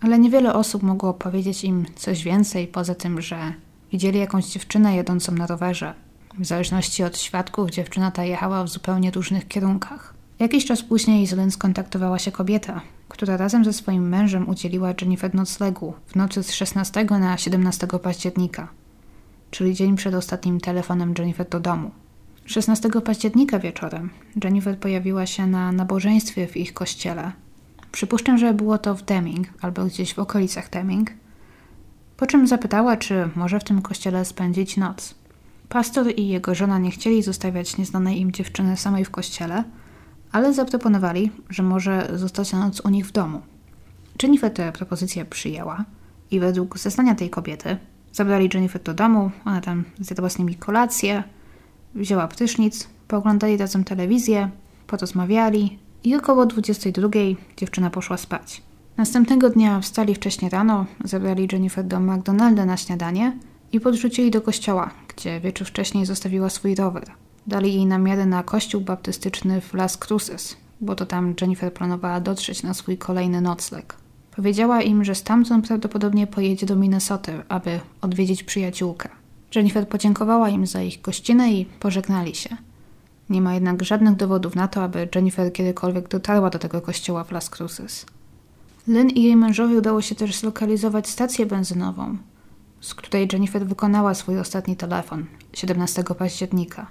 ale 0.00 0.18
niewiele 0.18 0.54
osób 0.54 0.82
mogło 0.82 1.14
powiedzieć 1.14 1.64
im 1.64 1.86
coś 1.96 2.24
więcej 2.24 2.66
poza 2.66 2.94
tym, 2.94 3.20
że 3.20 3.52
widzieli 3.92 4.18
jakąś 4.18 4.46
dziewczynę 4.46 4.96
jadącą 4.96 5.32
na 5.32 5.46
rowerze. 5.46 5.94
W 6.38 6.46
zależności 6.46 7.04
od 7.04 7.18
świadków, 7.18 7.70
dziewczyna 7.70 8.10
ta 8.10 8.24
jechała 8.24 8.64
w 8.64 8.68
zupełnie 8.68 9.10
różnych 9.10 9.48
kierunkach. 9.48 10.14
Jakiś 10.38 10.64
czas 10.64 10.82
później 10.82 11.26
z 11.26 11.54
skontaktowała 11.54 12.18
się 12.18 12.32
kobieta, 12.32 12.80
która 13.08 13.36
razem 13.36 13.64
ze 13.64 13.72
swoim 13.72 14.08
mężem 14.08 14.48
udzieliła 14.48 14.94
Jennifer 15.00 15.34
noclegu 15.34 15.94
w 16.06 16.16
nocy 16.16 16.42
z 16.42 16.52
16 16.52 17.04
na 17.04 17.38
17 17.38 17.86
października, 17.86 18.68
czyli 19.50 19.74
dzień 19.74 19.96
przed 19.96 20.14
ostatnim 20.14 20.60
telefonem 20.60 21.14
Jennifer 21.18 21.48
do 21.48 21.60
domu. 21.60 21.90
16 22.44 22.88
października 23.04 23.58
wieczorem 23.58 24.10
Jennifer 24.44 24.78
pojawiła 24.78 25.26
się 25.26 25.46
na 25.46 25.72
nabożeństwie 25.72 26.46
w 26.46 26.56
ich 26.56 26.74
kościele. 26.74 27.32
Przypuszczam, 27.92 28.38
że 28.38 28.54
było 28.54 28.78
to 28.78 28.94
w 28.94 29.02
Deming 29.02 29.48
albo 29.60 29.84
gdzieś 29.84 30.14
w 30.14 30.18
okolicach 30.18 30.70
Deming. 30.70 31.10
Po 32.22 32.26
czym 32.26 32.46
zapytała, 32.46 32.96
czy 32.96 33.28
może 33.36 33.60
w 33.60 33.64
tym 33.64 33.82
kościele 33.82 34.24
spędzić 34.24 34.76
noc. 34.76 35.14
Pastor 35.68 36.06
i 36.16 36.28
jego 36.28 36.54
żona 36.54 36.78
nie 36.78 36.90
chcieli 36.90 37.22
zostawiać 37.22 37.76
nieznanej 37.76 38.20
im 38.20 38.32
dziewczyny 38.32 38.76
samej 38.76 39.04
w 39.04 39.10
kościele, 39.10 39.64
ale 40.32 40.54
zaproponowali, 40.54 41.30
że 41.50 41.62
może 41.62 42.08
zostać 42.14 42.52
na 42.52 42.58
noc 42.58 42.80
u 42.80 42.88
nich 42.88 43.06
w 43.06 43.12
domu. 43.12 43.40
Jennifer 44.22 44.52
tę 44.52 44.72
propozycję 44.72 45.24
przyjęła 45.24 45.84
i 46.30 46.40
według 46.40 46.78
zeznania 46.78 47.14
tej 47.14 47.30
kobiety 47.30 47.76
zabrali 48.12 48.50
Jennifer 48.54 48.82
do 48.82 48.94
domu, 48.94 49.30
ona 49.44 49.60
tam 49.60 49.84
zjadła 50.00 50.28
z 50.28 50.38
nimi 50.38 50.54
kolację, 50.54 51.22
wzięła 51.94 52.28
prysznic, 52.28 52.88
pooglądali 53.08 53.56
razem 53.56 53.84
telewizję, 53.84 54.50
porozmawiali 54.86 55.78
i 56.04 56.16
około 56.16 56.46
22 56.46 57.08
dziewczyna 57.56 57.90
poszła 57.90 58.16
spać. 58.16 58.62
Następnego 58.96 59.50
dnia 59.50 59.80
wstali 59.80 60.14
wcześnie 60.14 60.48
rano, 60.48 60.86
zabrali 61.04 61.48
Jennifer 61.52 61.84
do 61.84 62.00
McDonalda 62.00 62.64
na 62.66 62.76
śniadanie 62.76 63.38
i 63.72 63.80
podrzucili 63.80 64.30
do 64.30 64.40
kościoła, 64.40 64.90
gdzie 65.16 65.40
wieczór 65.40 65.66
wcześniej 65.66 66.06
zostawiła 66.06 66.50
swój 66.50 66.74
rower. 66.74 67.04
Dali 67.46 67.74
jej 67.74 67.86
namiary 67.86 68.26
na 68.26 68.42
kościół 68.42 68.80
baptystyczny 68.80 69.60
w 69.60 69.74
Las 69.74 69.96
Cruces, 69.96 70.56
bo 70.80 70.94
to 70.94 71.06
tam 71.06 71.34
Jennifer 71.40 71.72
planowała 71.72 72.20
dotrzeć 72.20 72.62
na 72.62 72.74
swój 72.74 72.98
kolejny 72.98 73.40
nocleg. 73.40 73.96
Powiedziała 74.36 74.82
im, 74.82 75.04
że 75.04 75.14
stamtąd 75.14 75.66
prawdopodobnie 75.66 76.26
pojedzie 76.26 76.66
do 76.66 76.76
Minnesoty, 76.76 77.32
aby 77.48 77.80
odwiedzić 78.00 78.42
przyjaciółkę. 78.42 79.08
Jennifer 79.54 79.88
podziękowała 79.88 80.48
im 80.48 80.66
za 80.66 80.82
ich 80.82 81.00
gościnę 81.00 81.52
i 81.52 81.64
pożegnali 81.64 82.34
się. 82.34 82.56
Nie 83.30 83.40
ma 83.40 83.54
jednak 83.54 83.82
żadnych 83.82 84.16
dowodów 84.16 84.54
na 84.54 84.68
to, 84.68 84.82
aby 84.82 85.08
Jennifer 85.14 85.52
kiedykolwiek 85.52 86.08
dotarła 86.08 86.50
do 86.50 86.58
tego 86.58 86.80
kościoła 86.80 87.24
w 87.24 87.32
Las 87.32 87.50
Cruces. 87.50 88.06
Lynn 88.86 89.10
i 89.10 89.22
jej 89.22 89.36
mężowi 89.36 89.76
udało 89.76 90.02
się 90.02 90.14
też 90.14 90.36
zlokalizować 90.36 91.08
stację 91.08 91.46
benzynową, 91.46 92.16
z 92.80 92.94
której 92.94 93.28
Jennifer 93.32 93.66
wykonała 93.66 94.14
swój 94.14 94.38
ostatni 94.38 94.76
telefon 94.76 95.26
17 95.52 96.04
października. 96.18 96.86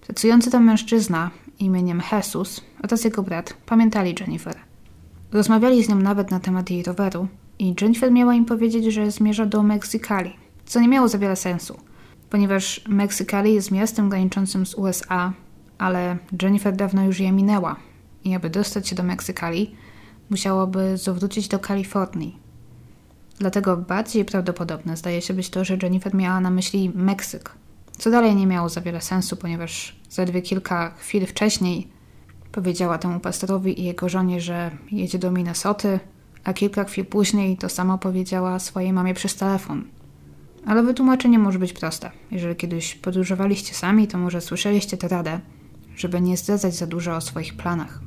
Pracujący 0.00 0.50
tam 0.50 0.64
mężczyzna 0.64 1.30
imieniem 1.58 2.02
Jesus 2.12 2.60
oraz 2.82 3.04
jego 3.04 3.22
brat 3.22 3.54
pamiętali 3.66 4.14
Jennifer. 4.20 4.56
Rozmawiali 5.32 5.84
z 5.84 5.88
nią 5.88 5.96
nawet 5.96 6.30
na 6.30 6.40
temat 6.40 6.70
jej 6.70 6.82
roweru 6.82 7.28
i 7.58 7.74
Jennifer 7.80 8.12
miała 8.12 8.34
im 8.34 8.44
powiedzieć, 8.44 8.94
że 8.94 9.10
zmierza 9.10 9.46
do 9.46 9.62
Meksykali, 9.62 10.36
co 10.66 10.80
nie 10.80 10.88
miało 10.88 11.08
za 11.08 11.18
wiele 11.18 11.36
sensu, 11.36 11.78
ponieważ 12.30 12.84
Meksykali 12.88 13.54
jest 13.54 13.70
miastem 13.70 14.08
graniczącym 14.08 14.66
z 14.66 14.74
USA, 14.74 15.32
ale 15.78 16.16
Jennifer 16.42 16.76
dawno 16.76 17.04
już 17.04 17.20
je 17.20 17.32
minęła 17.32 17.76
i 18.24 18.34
aby 18.34 18.50
dostać 18.50 18.88
się 18.88 18.96
do 18.96 19.02
Meksykali, 19.02 19.74
musiałoby 20.30 20.96
zawrócić 20.96 21.48
do 21.48 21.58
Kalifornii. 21.58 22.38
Dlatego 23.38 23.76
bardziej 23.76 24.24
prawdopodobne 24.24 24.96
zdaje 24.96 25.22
się 25.22 25.34
być 25.34 25.50
to, 25.50 25.64
że 25.64 25.78
Jennifer 25.82 26.14
miała 26.14 26.40
na 26.40 26.50
myśli 26.50 26.92
Meksyk, 26.94 27.52
co 27.98 28.10
dalej 28.10 28.36
nie 28.36 28.46
miało 28.46 28.68
za 28.68 28.80
wiele 28.80 29.00
sensu, 29.00 29.36
ponieważ 29.36 29.96
zaledwie 30.10 30.42
kilka 30.42 30.90
chwil 30.90 31.26
wcześniej 31.26 31.88
powiedziała 32.52 32.98
temu 32.98 33.20
pastorowi 33.20 33.80
i 33.80 33.84
jego 33.84 34.08
żonie, 34.08 34.40
że 34.40 34.70
jedzie 34.92 35.18
do 35.18 35.30
Minnesoty, 35.30 36.00
a 36.44 36.52
kilka 36.52 36.84
chwil 36.84 37.04
później 37.04 37.56
to 37.56 37.68
samo 37.68 37.98
powiedziała 37.98 38.58
swojej 38.58 38.92
mamie 38.92 39.14
przez 39.14 39.36
telefon. 39.36 39.84
Ale 40.66 40.82
wytłumaczenie 40.82 41.38
może 41.38 41.58
być 41.58 41.72
proste. 41.72 42.10
Jeżeli 42.30 42.56
kiedyś 42.56 42.94
podróżowaliście 42.94 43.74
sami, 43.74 44.08
to 44.08 44.18
może 44.18 44.40
słyszeliście 44.40 44.96
tę 44.96 45.08
radę, 45.08 45.40
żeby 45.96 46.20
nie 46.20 46.36
zdradzać 46.36 46.74
za 46.74 46.86
dużo 46.86 47.16
o 47.16 47.20
swoich 47.20 47.56
planach. 47.56 48.00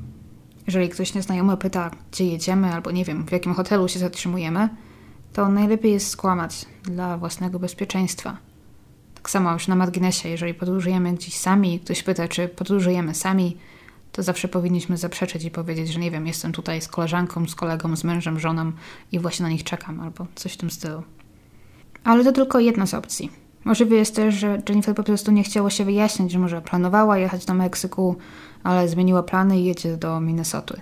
Jeżeli 0.68 0.88
ktoś 0.88 1.14
nieznajomy 1.14 1.56
pyta, 1.56 1.90
gdzie 2.12 2.24
jedziemy, 2.24 2.72
albo 2.72 2.90
nie 2.90 3.04
wiem, 3.04 3.26
w 3.26 3.32
jakim 3.32 3.54
hotelu 3.54 3.88
się 3.88 3.98
zatrzymujemy, 3.98 4.68
to 5.32 5.48
najlepiej 5.48 5.92
jest 5.92 6.08
skłamać 6.08 6.66
dla 6.82 7.18
własnego 7.18 7.58
bezpieczeństwa. 7.58 8.36
Tak 9.14 9.30
samo 9.30 9.52
już 9.52 9.68
na 9.68 9.76
marginesie, 9.76 10.28
jeżeli 10.28 10.54
podróżujemy 10.54 11.12
gdzieś 11.12 11.36
sami 11.36 11.74
i 11.74 11.80
ktoś 11.80 12.02
pyta, 12.02 12.28
czy 12.28 12.48
podróżujemy 12.48 13.14
sami, 13.14 13.56
to 14.12 14.22
zawsze 14.22 14.48
powinniśmy 14.48 14.96
zaprzeczyć 14.96 15.44
i 15.44 15.50
powiedzieć, 15.50 15.88
że 15.88 16.00
nie 16.00 16.10
wiem, 16.10 16.26
jestem 16.26 16.52
tutaj 16.52 16.82
z 16.82 16.88
koleżanką, 16.88 17.46
z 17.46 17.54
kolegą, 17.54 17.96
z 17.96 18.04
mężem, 18.04 18.40
żoną 18.40 18.72
i 19.12 19.18
właśnie 19.18 19.42
na 19.42 19.50
nich 19.50 19.64
czekam, 19.64 20.00
albo 20.00 20.26
coś 20.34 20.52
w 20.52 20.56
tym 20.56 20.70
stylu. 20.70 21.02
Ale 22.04 22.24
to 22.24 22.32
tylko 22.32 22.60
jedna 22.60 22.86
z 22.86 22.94
opcji. 22.94 23.30
Możliwe 23.64 23.96
jest 23.96 24.16
też, 24.16 24.34
że 24.34 24.62
Jennifer 24.68 24.94
po 24.94 25.02
prostu 25.02 25.32
nie 25.32 25.42
chciała 25.42 25.70
się 25.70 25.84
wyjaśnić, 25.84 26.32
że 26.32 26.38
może 26.38 26.62
planowała 26.62 27.18
jechać 27.18 27.44
do 27.44 27.54
Meksyku, 27.54 28.16
ale 28.62 28.88
zmieniła 28.88 29.22
plany 29.22 29.60
i 29.60 29.64
jedzie 29.64 29.96
do 29.96 30.20
Minnesoty. 30.20 30.80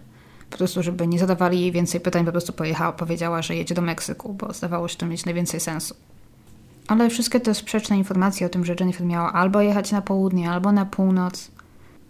Po 0.51 0.57
prostu, 0.57 0.83
żeby 0.83 1.07
nie 1.07 1.19
zadawali 1.19 1.61
jej 1.61 1.73
więcej 1.73 2.01
pytań, 2.01 2.25
po 2.25 2.33
prostu 2.33 2.53
pojechała, 2.53 2.93
powiedziała, 2.93 3.43
że 3.43 3.57
jedzie 3.57 3.75
do 3.75 3.83
Meksyku, 3.83 4.35
bo 4.35 4.53
zdawało 4.53 4.89
się 4.89 4.97
to 4.97 5.07
mieć 5.07 5.25
najwięcej 5.25 5.61
sensu. 5.61 5.95
Ale 6.89 7.11
wszystkie 7.11 7.41
te 7.41 7.55
sprzeczne 7.55 7.99
informacje 7.99 8.47
o 8.47 8.51
tym, 8.51 8.65
że 8.65 8.75
Jennifer 8.81 9.07
miała 9.07 9.33
albo 9.33 9.61
jechać 9.61 9.93
na 9.93 10.03
południe, 10.03 10.51
albo 10.51 10.73
na 10.73 10.87
północ, 10.87 11.51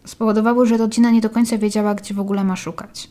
spowodowały, 0.04 0.66
że 0.66 0.76
rodzina 0.76 1.10
nie 1.10 1.20
do 1.20 1.30
końca 1.30 1.58
wiedziała, 1.58 1.94
gdzie 1.94 2.14
w 2.14 2.20
ogóle 2.20 2.44
ma 2.44 2.56
szukać. 2.56 3.10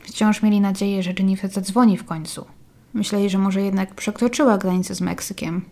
Wciąż 0.00 0.42
mieli 0.42 0.60
nadzieję, 0.60 1.02
że 1.02 1.12
Jennifer 1.18 1.50
zadzwoni 1.50 1.96
w 1.96 2.04
końcu. 2.04 2.44
Myśleli, 2.94 3.30
że 3.30 3.38
może 3.38 3.62
jednak 3.62 3.94
przekroczyła 3.94 4.58
granicę 4.58 4.94
z 4.94 5.00
Meksykiem 5.00 5.64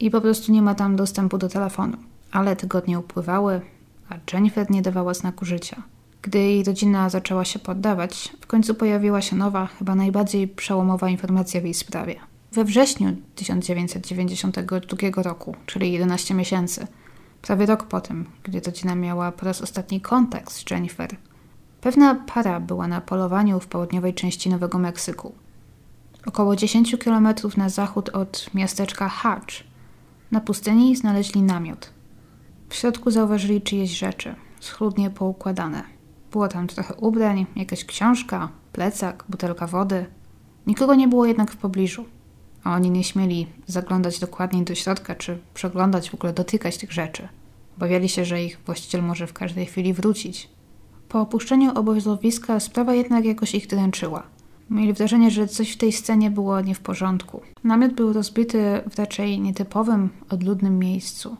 i 0.00 0.10
po 0.10 0.20
prostu 0.20 0.52
nie 0.52 0.62
ma 0.62 0.74
tam 0.74 0.96
dostępu 0.96 1.38
do 1.38 1.48
telefonu. 1.48 1.96
Ale 2.32 2.56
tygodnie 2.56 2.98
upływały, 2.98 3.60
a 4.08 4.14
Jennifer 4.32 4.70
nie 4.70 4.82
dawała 4.82 5.14
znaku 5.14 5.44
życia. 5.44 5.82
Gdy 6.22 6.38
jej 6.38 6.64
rodzina 6.64 7.10
zaczęła 7.10 7.44
się 7.44 7.58
poddawać, 7.58 8.32
w 8.40 8.46
końcu 8.46 8.74
pojawiła 8.74 9.20
się 9.20 9.36
nowa, 9.36 9.66
chyba 9.66 9.94
najbardziej 9.94 10.48
przełomowa 10.48 11.08
informacja 11.08 11.60
w 11.60 11.64
jej 11.64 11.74
sprawie. 11.74 12.14
We 12.52 12.64
wrześniu 12.64 13.16
1992 13.34 15.22
roku, 15.22 15.56
czyli 15.66 15.92
11 15.92 16.34
miesięcy, 16.34 16.86
prawie 17.42 17.66
rok 17.66 17.84
po 17.84 18.00
tym, 18.00 18.26
gdy 18.42 18.60
rodzina 18.60 18.94
miała 18.94 19.32
po 19.32 19.46
raz 19.46 19.62
ostatni 19.62 20.00
kontakt 20.00 20.52
z 20.52 20.70
Jennifer, 20.70 21.16
pewna 21.80 22.14
para 22.14 22.60
była 22.60 22.88
na 22.88 23.00
polowaniu 23.00 23.60
w 23.60 23.66
południowej 23.66 24.14
części 24.14 24.50
Nowego 24.50 24.78
Meksyku. 24.78 25.32
Około 26.26 26.56
10 26.56 26.96
km 26.96 27.28
na 27.56 27.68
zachód 27.68 28.08
od 28.08 28.50
miasteczka 28.54 29.08
Hatch. 29.08 29.54
Na 30.30 30.40
pustyni 30.40 30.96
znaleźli 30.96 31.42
namiot. 31.42 31.97
W 32.68 32.74
środku 32.74 33.10
zauważyli 33.10 33.62
czyjeś 33.62 33.90
rzeczy, 33.90 34.34
schludnie 34.60 35.10
poukładane. 35.10 35.82
Było 36.32 36.48
tam 36.48 36.66
trochę 36.66 36.94
ubrań, 36.94 37.46
jakaś 37.56 37.84
książka, 37.84 38.48
plecak, 38.72 39.24
butelka 39.28 39.66
wody. 39.66 40.06
Nikogo 40.66 40.94
nie 40.94 41.08
było 41.08 41.26
jednak 41.26 41.50
w 41.50 41.56
pobliżu 41.56 42.04
a 42.64 42.74
oni 42.74 42.90
nie 42.90 43.04
śmieli 43.04 43.46
zaglądać 43.66 44.18
dokładniej 44.18 44.64
do 44.64 44.74
środka, 44.74 45.14
czy 45.14 45.38
przeglądać, 45.54 46.10
w 46.10 46.14
ogóle 46.14 46.32
dotykać 46.32 46.78
tych 46.78 46.92
rzeczy. 46.92 47.28
Obawiali 47.76 48.08
się, 48.08 48.24
że 48.24 48.44
ich 48.44 48.58
właściciel 48.66 49.02
może 49.02 49.26
w 49.26 49.32
każdej 49.32 49.66
chwili 49.66 49.92
wrócić. 49.92 50.48
Po 51.08 51.20
opuszczeniu 51.20 51.72
obozowiska 51.74 52.60
sprawa 52.60 52.94
jednak 52.94 53.24
jakoś 53.24 53.54
ich 53.54 53.66
dręczyła. 53.66 54.22
Mieli 54.70 54.92
wrażenie, 54.92 55.30
że 55.30 55.48
coś 55.48 55.72
w 55.72 55.76
tej 55.76 55.92
scenie 55.92 56.30
było 56.30 56.60
nie 56.60 56.74
w 56.74 56.80
porządku. 56.80 57.40
Namiot 57.64 57.92
był 57.92 58.12
rozbity 58.12 58.80
w 58.90 58.98
raczej 58.98 59.40
nietypowym, 59.40 60.08
odludnym 60.30 60.78
miejscu. 60.78 61.36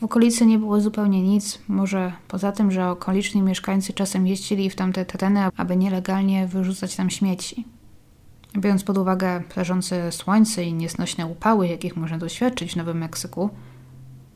W 0.00 0.04
okolicy 0.04 0.46
nie 0.46 0.58
było 0.58 0.80
zupełnie 0.80 1.22
nic, 1.22 1.58
może 1.68 2.12
poza 2.28 2.52
tym, 2.52 2.70
że 2.70 2.90
okoliczni 2.90 3.42
mieszkańcy 3.42 3.92
czasem 3.92 4.26
jeździli 4.26 4.70
w 4.70 4.76
tamte 4.76 5.04
tereny, 5.04 5.40
aby 5.56 5.76
nielegalnie 5.76 6.46
wyrzucać 6.46 6.96
tam 6.96 7.10
śmieci. 7.10 7.64
Biorąc 8.58 8.84
pod 8.84 8.98
uwagę 8.98 9.42
prażące 9.48 10.12
słońce 10.12 10.64
i 10.64 10.74
niesnośne 10.74 11.26
upały, 11.26 11.68
jakich 11.68 11.96
można 11.96 12.18
doświadczyć 12.18 12.72
w 12.72 12.76
Nowym 12.76 12.98
Meksyku, 12.98 13.50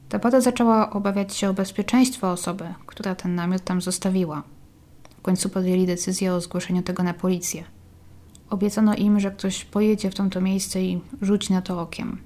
ta 0.09 0.19
para 0.19 0.41
zaczęła 0.41 0.91
obawiać 0.91 1.37
się 1.37 1.51
o 1.51 1.55
bezpieczeństwo 1.55 2.31
osoby, 2.31 2.65
która 2.87 3.15
ten 3.15 3.35
namiot 3.35 3.65
tam 3.65 3.81
zostawiła. 3.81 4.43
w 5.19 5.23
końcu 5.23 5.49
podjęli 5.49 5.87
decyzję 5.87 6.35
o 6.35 6.41
zgłoszeniu 6.41 6.83
tego 6.83 7.03
na 7.03 7.15
policję. 7.15 7.65
Obiecano 8.51 8.95
im, 8.95 9.21
że 9.21 9.31
ktoś 9.31 9.65
pojedzie 9.65 10.11
w 10.11 10.15
tamto 10.15 10.41
miejsce 10.41 10.83
i 10.83 11.01
rzuci 11.23 11.53
na 11.53 11.63
to 11.63 11.81
okiem. 11.81 12.19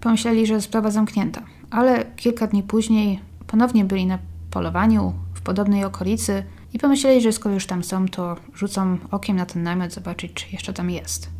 Pomyśleli, 0.00 0.46
że 0.46 0.60
sprawa 0.60 0.90
zamknięta, 0.90 1.42
ale 1.70 2.04
kilka 2.16 2.46
dni 2.46 2.62
później 2.62 3.20
ponownie 3.46 3.84
byli 3.84 4.06
na 4.06 4.18
polowaniu 4.50 5.12
w 5.34 5.40
podobnej 5.40 5.84
okolicy 5.84 6.44
i 6.72 6.78
pomyśleli, 6.78 7.20
że 7.20 7.32
skoro 7.32 7.54
już 7.54 7.66
tam 7.66 7.84
są, 7.84 8.08
to 8.08 8.36
rzucą 8.54 8.98
okiem 9.10 9.36
na 9.36 9.46
ten 9.46 9.62
namiot, 9.62 9.92
zobaczyć, 9.92 10.32
czy 10.32 10.46
jeszcze 10.52 10.72
tam 10.72 10.90
jest. 10.90 11.30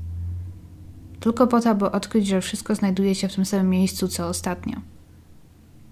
Tylko 1.21 1.47
po 1.47 1.61
to, 1.61 1.71
aby 1.71 1.91
odkryć, 1.91 2.27
że 2.27 2.41
wszystko 2.41 2.75
znajduje 2.75 3.15
się 3.15 3.29
w 3.29 3.35
tym 3.35 3.45
samym 3.45 3.71
miejscu 3.71 4.09
co 4.09 4.29
ostatnio. 4.29 4.77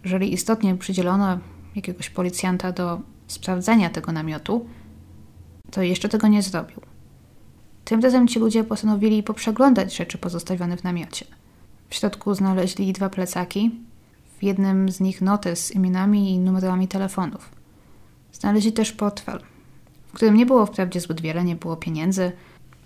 Jeżeli 0.05 0.33
istotnie 0.33 0.77
przydzielono 0.77 1.39
jakiegoś 1.75 2.11
policjanta 2.11 2.73
do 2.73 3.01
sprawdzania 3.27 3.91
tego 3.91 4.13
namiotu, 4.13 4.67
to 5.71 5.83
jeszcze 5.83 6.09
tego 6.09 6.29
nie 6.29 6.43
zrobił. 6.43 6.81
Tym 7.85 8.01
razem 8.01 8.29
ci 8.29 8.39
ludzie 8.39 8.65
postanowili 8.65 9.23
poprzeglądać 9.23 9.97
rzeczy 9.97 10.19
pozostawione 10.19 10.77
w 10.77 10.85
namiocie. 10.85 11.27
W 11.89 11.95
środku 11.95 12.35
znaleźli 12.35 12.93
dwa 12.93 13.09
plecaki, 13.09 13.86
w 14.39 14.43
jednym 14.43 14.89
z 14.89 15.01
nich 15.01 15.23
notę 15.23 15.57
z 15.57 15.71
imionami 15.71 16.31
i 16.31 16.39
numerami 16.39 16.89
telefonów. 16.89 17.51
Znaleźli 18.33 18.73
też 18.73 18.93
portfel, 18.93 19.41
w 20.09 20.13
którym 20.13 20.35
nie 20.35 20.47
było 20.47 20.67
wprawdzie 20.67 21.01
zbyt 21.01 21.21
wiele, 21.21 21.45
nie 21.45 21.57
było 21.57 21.77
pieniędzy, 21.77 22.33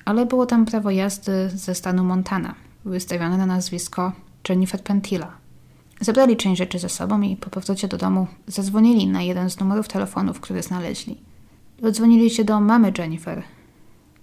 ale 0.04 0.26
było 0.26 0.46
tam 0.46 0.66
prawo 0.66 0.90
jazdy 0.90 1.50
ze 1.54 1.74
stanu 1.74 2.04
Montana, 2.04 2.54
wystawione 2.84 3.36
na 3.36 3.46
nazwisko 3.46 4.12
Jennifer 4.48 4.82
Pentila. 4.82 5.32
Zabrali 6.00 6.36
część 6.36 6.58
rzeczy 6.58 6.78
ze 6.78 6.88
sobą 6.88 7.20
i 7.20 7.36
po 7.36 7.50
powrocie 7.50 7.88
do 7.88 7.96
domu 7.96 8.26
zadzwonili 8.46 9.06
na 9.06 9.22
jeden 9.22 9.50
z 9.50 9.60
numerów 9.60 9.88
telefonów, 9.88 10.40
które 10.40 10.62
znaleźli. 10.62 11.16
Dodzwonili 11.78 12.30
się 12.30 12.44
do 12.44 12.60
mamy 12.60 12.92
Jennifer 12.98 13.42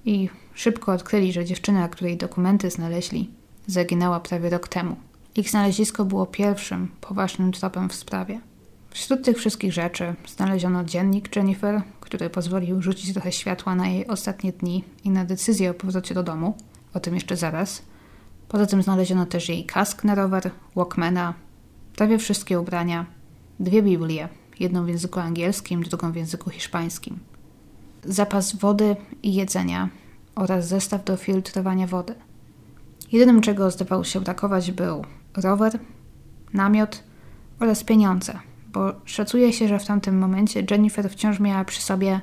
i 0.06 0.30
szybko 0.54 0.92
odkryli, 0.92 1.34
że 1.34 1.46
dziewczyna, 1.46 1.90
której 1.90 2.18
dokumenty 2.18 2.70
znaleźli, 2.70 3.30
zaginęła 3.68 4.20
prawie 4.20 4.50
rok 4.50 4.68
temu. 4.68 4.96
Ich 5.38 5.50
znalezisko 5.50 6.06
było 6.06 6.26
pierwszym 6.26 6.88
poważnym 7.02 7.52
tropem 7.52 7.90
w 7.90 7.96
sprawie. 7.96 8.40
Wśród 8.90 9.24
tych 9.26 9.38
wszystkich 9.38 9.74
rzeczy 9.74 10.16
znaleziono 10.28 10.84
dziennik 10.84 11.36
Jennifer, 11.36 11.82
który 12.00 12.30
pozwolił 12.30 12.82
rzucić 12.82 13.14
trochę 13.14 13.32
światła 13.32 13.76
na 13.76 13.88
jej 13.88 14.08
ostatnie 14.08 14.52
dni 14.52 14.84
i 15.04 15.10
na 15.10 15.26
decyzję 15.26 15.72
o 15.72 15.74
powrocie 15.74 16.16
do 16.16 16.24
domu. 16.24 16.58
O 16.94 17.00
tym 17.00 17.16
jeszcze 17.16 17.36
zaraz. 17.36 17.82
Poza 18.48 18.66
tym 18.66 18.84
znaleziono 18.84 19.26
też 19.26 19.50
jej 19.50 19.66
kask 19.66 20.04
na 20.04 20.16
rower, 20.16 20.52
Walkmana, 20.76 21.34
prawie 21.96 22.18
wszystkie 22.18 22.60
ubrania, 22.60 23.06
dwie 23.60 23.84
Biblie, 23.84 24.30
jedną 24.60 24.86
w 24.86 24.90
języku 24.90 25.20
angielskim, 25.20 25.84
drugą 25.84 26.12
w 26.12 26.16
języku 26.16 26.50
hiszpańskim, 26.50 27.20
zapas 28.04 28.56
wody 28.56 28.96
i 29.24 29.34
jedzenia 29.34 29.90
oraz 30.36 30.68
zestaw 30.68 31.04
do 31.04 31.18
filtrowania 31.18 31.88
wody. 31.88 32.16
Jedynym, 33.12 33.42
czego 33.42 33.72
zdawało 33.72 34.04
się 34.04 34.22
brakować, 34.22 34.72
był 34.72 35.06
rower, 35.38 35.80
namiot 36.54 37.04
oraz 37.60 37.84
pieniądze, 37.84 38.40
bo 38.74 38.94
szacuje 39.06 39.54
się, 39.54 39.68
że 39.68 39.80
w 39.80 39.86
tamtym 39.86 40.20
momencie 40.20 40.64
Jennifer 40.72 41.10
wciąż 41.10 41.40
miała 41.40 41.66
przy 41.66 41.82
sobie 41.82 42.22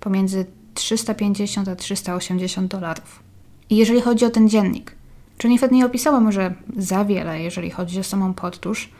pomiędzy 0.00 0.46
350 0.74 1.68
a 1.68 1.76
380 1.76 2.70
dolarów. 2.70 3.22
I 3.70 3.76
jeżeli 3.76 4.00
chodzi 4.00 4.24
o 4.24 4.30
ten 4.30 4.48
dziennik, 4.48 4.96
Jennifer 5.44 5.72
nie 5.72 5.86
opisała 5.86 6.20
może 6.20 6.54
za 6.76 7.04
wiele, 7.04 7.40
jeżeli 7.40 7.70
chodzi 7.70 8.00
o 8.00 8.04
samą 8.04 8.34
podróż, 8.34 8.90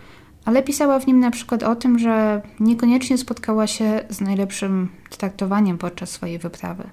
ale 0.44 0.62
pisała 0.62 0.98
w 0.98 1.06
nim 1.06 1.20
na 1.20 1.30
przykład 1.30 1.62
o 1.62 1.76
tym, 1.76 1.98
że 1.98 2.42
niekoniecznie 2.60 3.18
spotkała 3.18 3.66
się 3.66 4.00
z 4.10 4.20
najlepszym 4.20 4.88
traktowaniem 5.10 5.78
podczas 5.78 6.10
swojej 6.10 6.38
wyprawy. 6.38 6.84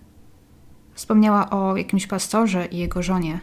Wspomniała 0.94 1.50
o 1.50 1.78
jakimś 1.78 2.08
pastorze 2.08 2.66
i 2.66 2.78
jego 2.78 3.04
żonie, 3.04 3.40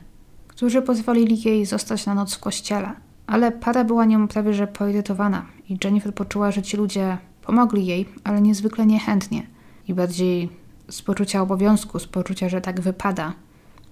którzy 0.49 0.83
pozwolili 0.83 1.43
jej 1.43 1.67
zostać 1.67 2.07
na 2.07 2.15
noc 2.15 2.35
w 2.35 2.41
kościele, 2.41 2.93
ale 3.29 3.53
para 3.53 3.85
była 3.85 4.05
nią 4.05 4.29
prawie 4.29 4.55
że 4.55 4.67
poirytowana 4.67 5.47
i 5.69 5.79
Jennifer 5.85 6.15
poczuła, 6.15 6.51
że 6.51 6.63
ci 6.63 6.77
ludzie 6.77 7.19
pomogli 7.43 7.87
jej, 7.87 8.09
ale 8.25 8.41
niezwykle 8.41 8.87
niechętnie 8.87 9.47
i 9.89 9.95
bardziej 9.95 10.49
z 10.91 11.03
poczucia 11.03 11.43
obowiązku, 11.43 11.99
z 11.99 12.07
poczucia, 12.07 12.49
że 12.49 12.61
tak 12.61 12.81
wypada, 12.81 13.33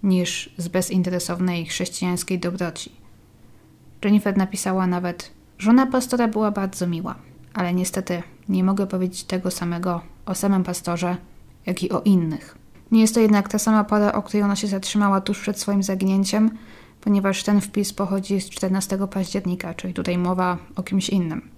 niż 0.02 0.54
z 0.58 0.68
bezinteresownej 0.68 1.66
chrześcijańskiej 1.66 2.38
dobroci. 2.38 2.92
Jennifer 4.04 4.36
napisała 4.36 4.86
nawet 4.86 5.30
Żona 5.58 5.86
pastora 5.86 6.28
była 6.28 6.50
bardzo 6.50 6.86
miła, 6.86 7.14
ale 7.54 7.74
niestety 7.74 8.22
nie 8.48 8.64
mogę 8.64 8.86
powiedzieć 8.86 9.24
tego 9.24 9.50
samego 9.50 10.00
o 10.26 10.34
samym 10.34 10.64
pastorze, 10.64 11.16
jak 11.66 11.82
i 11.82 11.90
o 11.90 12.00
innych. 12.00 12.58
Nie 12.92 13.00
jest 13.00 13.14
to 13.14 13.20
jednak 13.20 13.48
ta 13.48 13.58
sama 13.58 13.84
para, 13.84 14.12
o 14.12 14.22
której 14.22 14.42
ona 14.42 14.56
się 14.56 14.66
zatrzymała 14.66 15.20
tuż 15.20 15.40
przed 15.40 15.60
swoim 15.60 15.82
zaginięciem, 15.82 16.50
ponieważ 17.06 17.42
ten 17.42 17.60
wpis 17.60 17.92
pochodzi 17.92 18.40
z 18.40 18.50
14 18.50 18.98
października, 19.10 19.74
czyli 19.74 19.94
tutaj 19.94 20.18
mowa 20.18 20.58
o 20.76 20.82
kimś 20.82 21.08
innym. 21.08 21.48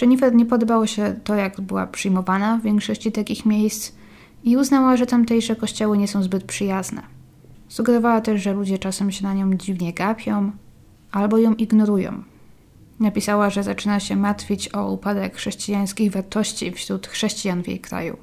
Jennifer 0.00 0.34
nie 0.34 0.46
podobało 0.46 0.86
się 0.86 1.14
to, 1.24 1.34
jak 1.34 1.60
była 1.60 1.86
przyjmowana 1.86 2.58
w 2.58 2.62
większości 2.62 3.12
takich 3.12 3.46
miejsc 3.46 3.92
i 4.44 4.56
uznała, 4.56 4.96
że 4.96 5.06
tamtejsze 5.06 5.56
kościoły 5.56 5.98
nie 5.98 6.08
są 6.08 6.22
zbyt 6.22 6.44
przyjazne. 6.44 7.02
Sugerowała 7.68 8.20
też, 8.20 8.42
że 8.42 8.52
ludzie 8.52 8.78
czasem 8.78 9.12
się 9.12 9.24
na 9.24 9.34
nią 9.34 9.54
dziwnie 9.54 9.92
gapią 9.92 10.52
albo 11.12 11.38
ją 11.38 11.54
ignorują, 11.54 12.22
Napisała, 13.00 13.50
że 13.50 13.62
zaczyna 13.62 14.00
się 14.00 14.16
martwić 14.16 14.74
o 14.74 14.92
upadek 14.92 15.36
chrześcijańskich 15.36 16.12
wartości 16.12 16.72
wśród 16.72 17.06
chrześcijan 17.06 17.62
w 17.62 17.68
jej 17.68 17.80
kraju. 17.80 18.16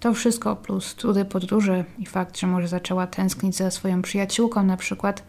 To 0.00 0.14
wszystko 0.14 0.56
plus 0.56 0.94
trudy 0.94 1.24
podróży 1.24 1.84
i 1.98 2.06
fakt, 2.06 2.38
że 2.38 2.46
może 2.46 2.68
zaczęła 2.68 3.06
tęsknić 3.06 3.56
za 3.56 3.70
swoją 3.70 4.02
przyjaciółką 4.02 4.62
na 4.62 4.76
przykład, 4.76 5.22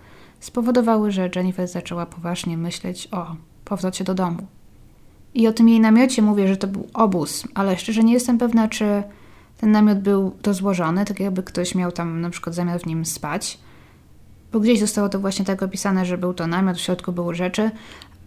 spowodowały, 0.43 1.11
że 1.11 1.29
Jennifer 1.35 1.67
zaczęła 1.67 2.05
poważnie 2.05 2.57
myśleć 2.57 3.07
o 3.11 3.35
powrocie 3.65 4.03
do 4.03 4.13
domu. 4.13 4.47
I 5.33 5.47
o 5.47 5.53
tym 5.53 5.69
jej 5.69 5.79
namiocie 5.79 6.21
mówię, 6.21 6.47
że 6.47 6.57
to 6.57 6.67
był 6.67 6.87
obóz, 6.93 7.47
ale 7.53 7.77
szczerze 7.77 8.03
nie 8.03 8.13
jestem 8.13 8.37
pewna, 8.37 8.67
czy 8.67 9.03
ten 9.57 9.71
namiot 9.71 9.99
był 9.99 10.35
rozłożony, 10.45 11.05
tak 11.05 11.19
jakby 11.19 11.43
ktoś 11.43 11.75
miał 11.75 11.91
tam 11.91 12.21
na 12.21 12.29
przykład 12.29 12.55
zamiar 12.55 12.79
w 12.79 12.85
nim 12.85 13.05
spać. 13.05 13.59
Bo 14.51 14.59
gdzieś 14.59 14.79
zostało 14.79 15.09
to 15.09 15.19
właśnie 15.19 15.45
tak 15.45 15.63
opisane, 15.63 16.05
że 16.05 16.17
był 16.17 16.33
to 16.33 16.47
namiot, 16.47 16.77
w 16.77 16.81
środku 16.81 17.11
były 17.11 17.35
rzeczy, 17.35 17.71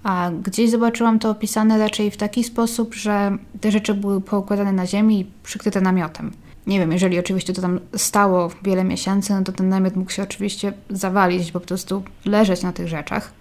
a 0.03 0.31
gdzieś 0.43 0.71
zobaczyłam 0.71 1.19
to 1.19 1.31
opisane 1.31 1.79
raczej 1.79 2.11
w 2.11 2.17
taki 2.17 2.45
sposób, 2.45 2.95
że 2.95 3.39
te 3.61 3.71
rzeczy 3.71 3.95
były 3.95 4.21
poukładane 4.21 4.73
na 4.73 4.87
ziemi 4.87 5.21
i 5.21 5.27
przykryte 5.43 5.81
namiotem. 5.81 6.33
Nie 6.67 6.79
wiem, 6.79 6.93
jeżeli 6.93 7.19
oczywiście 7.19 7.53
to 7.53 7.63
tam 7.63 7.81
stało 7.97 8.51
wiele 8.63 8.85
miesięcy, 8.85 9.33
no 9.33 9.43
to 9.43 9.53
ten 9.53 9.69
namiot 9.69 9.97
mógł 9.97 10.11
się 10.11 10.23
oczywiście 10.23 10.73
zawalić, 10.91 11.53
po 11.53 11.61
prostu 11.61 12.03
leżeć 12.25 12.63
na 12.63 12.73
tych 12.73 12.89
rzeczach. 12.89 13.33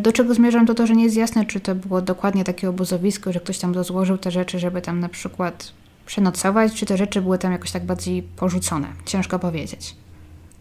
Do 0.00 0.12
czego 0.12 0.34
zmierzam, 0.34 0.66
to 0.66 0.74
to, 0.74 0.86
że 0.86 0.96
nie 0.96 1.04
jest 1.04 1.16
jasne, 1.16 1.44
czy 1.44 1.60
to 1.60 1.74
było 1.74 2.02
dokładnie 2.02 2.44
takie 2.44 2.68
obozowisko, 2.68 3.32
że 3.32 3.40
ktoś 3.40 3.58
tam 3.58 3.74
rozłożył 3.74 4.18
te 4.18 4.30
rzeczy, 4.30 4.58
żeby 4.58 4.82
tam 4.82 5.00
na 5.00 5.08
przykład 5.08 5.72
przenocować, 6.06 6.74
czy 6.74 6.86
te 6.86 6.96
rzeczy 6.96 7.22
były 7.22 7.38
tam 7.38 7.52
jakoś 7.52 7.70
tak 7.70 7.84
bardziej 7.84 8.22
porzucone. 8.22 8.88
Ciężko 9.04 9.38
powiedzieć. 9.38 9.96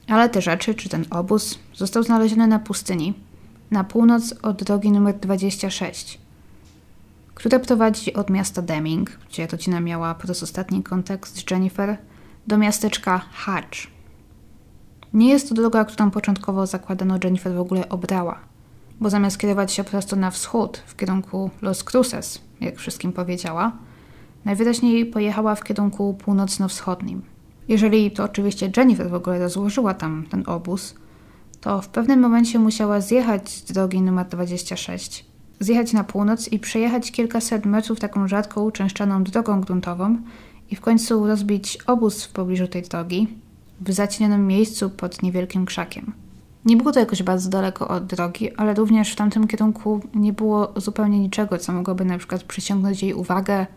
Ale 0.08 0.30
te 0.30 0.42
rzeczy, 0.42 0.76
czy 0.76 0.90
ten 0.90 1.06
obóz, 1.10 1.60
został 1.76 2.04
znaleziony 2.04 2.48
na 2.48 2.60
pustyni, 2.60 3.14
na 3.72 3.84
północ 3.84 4.36
od 4.42 4.64
drogi 4.64 4.92
numer 4.92 5.20
26, 5.20 6.20
która 7.40 7.60
prowadzi 7.60 8.14
od 8.14 8.30
miasta 8.30 8.62
Deming, 8.62 9.10
gdzie 9.30 9.48
rodzina 9.48 9.80
miała 9.80 10.16
po 10.16 10.28
raz 10.28 10.44
ostatni 10.44 10.84
kontakt 10.84 11.30
z 11.30 11.52
Jennifer, 11.52 11.98
do 12.48 12.58
miasteczka 12.58 13.22
Hatch. 13.32 13.88
Nie 15.14 15.30
jest 15.30 15.50
to 15.50 15.56
droga, 15.56 15.86
którą 15.86 16.12
początkowo 16.12 16.68
zakładano 16.68 17.18
Jennifer 17.24 17.54
w 17.54 17.60
ogóle 17.60 17.90
obrała, 17.90 18.40
bo 19.00 19.10
zamiast 19.10 19.38
kierować 19.38 19.74
się 19.74 19.84
prosto 19.84 20.16
na 20.16 20.32
wschód, 20.32 20.84
w 20.86 20.96
kierunku 20.96 21.50
Los 21.62 21.84
Cruces, 21.84 22.42
jak 22.62 22.78
wszystkim 22.78 23.14
powiedziała, 23.14 23.72
najwyraźniej 24.46 25.06
pojechała 25.06 25.56
w 25.56 25.64
kierunku 25.64 26.14
północno-wschodnim. 26.14 27.22
Jeżeli 27.68 28.12
to 28.12 28.24
oczywiście 28.24 28.72
Jennifer 28.78 29.10
w 29.10 29.14
ogóle 29.14 29.40
rozłożyła 29.40 29.94
tam 29.94 30.26
ten 30.30 30.44
obóz, 30.48 30.96
to 31.62 31.82
w 31.82 31.88
pewnym 31.88 32.20
momencie 32.20 32.60
musiała 32.60 33.02
zjechać 33.02 33.50
z 33.50 33.64
drogi 33.64 34.02
numer 34.02 34.28
26, 34.28 35.29
zjechać 35.60 35.94
na 35.94 36.04
północ 36.04 36.48
i 36.48 36.60
przejechać 36.60 37.12
kilkaset 37.12 37.66
metrów 37.66 38.00
taką 38.00 38.28
rzadko 38.28 38.64
uczęszczaną 38.64 39.24
drogą 39.24 39.62
gruntową 39.62 40.18
i 40.72 40.76
w 40.76 40.82
końcu 40.82 41.28
rozbić 41.28 41.78
obóz 41.88 42.26
w 42.26 42.32
pobliżu 42.32 42.68
tej 42.68 42.82
drogi, 42.82 43.28
w 43.82 43.92
zacienionym 43.92 44.48
miejscu 44.48 44.90
pod 44.90 45.24
niewielkim 45.24 45.66
krzakiem. 45.66 46.14
Nie 46.66 46.78
było 46.78 46.92
to 46.92 47.00
jakoś 47.00 47.24
bardzo 47.24 47.50
daleko 47.50 47.88
od 47.88 48.06
drogi, 48.06 48.56
ale 48.56 48.74
również 48.74 49.12
w 49.12 49.16
tamtym 49.16 49.48
kierunku 49.48 50.02
nie 50.14 50.34
było 50.34 50.74
zupełnie 50.76 51.20
niczego, 51.20 51.58
co 51.58 51.74
mogłoby 51.74 52.06
na 52.06 52.18
przykład 52.18 52.44
przyciągnąć 52.44 53.04
jej 53.04 53.14
uwagę, 53.14 53.68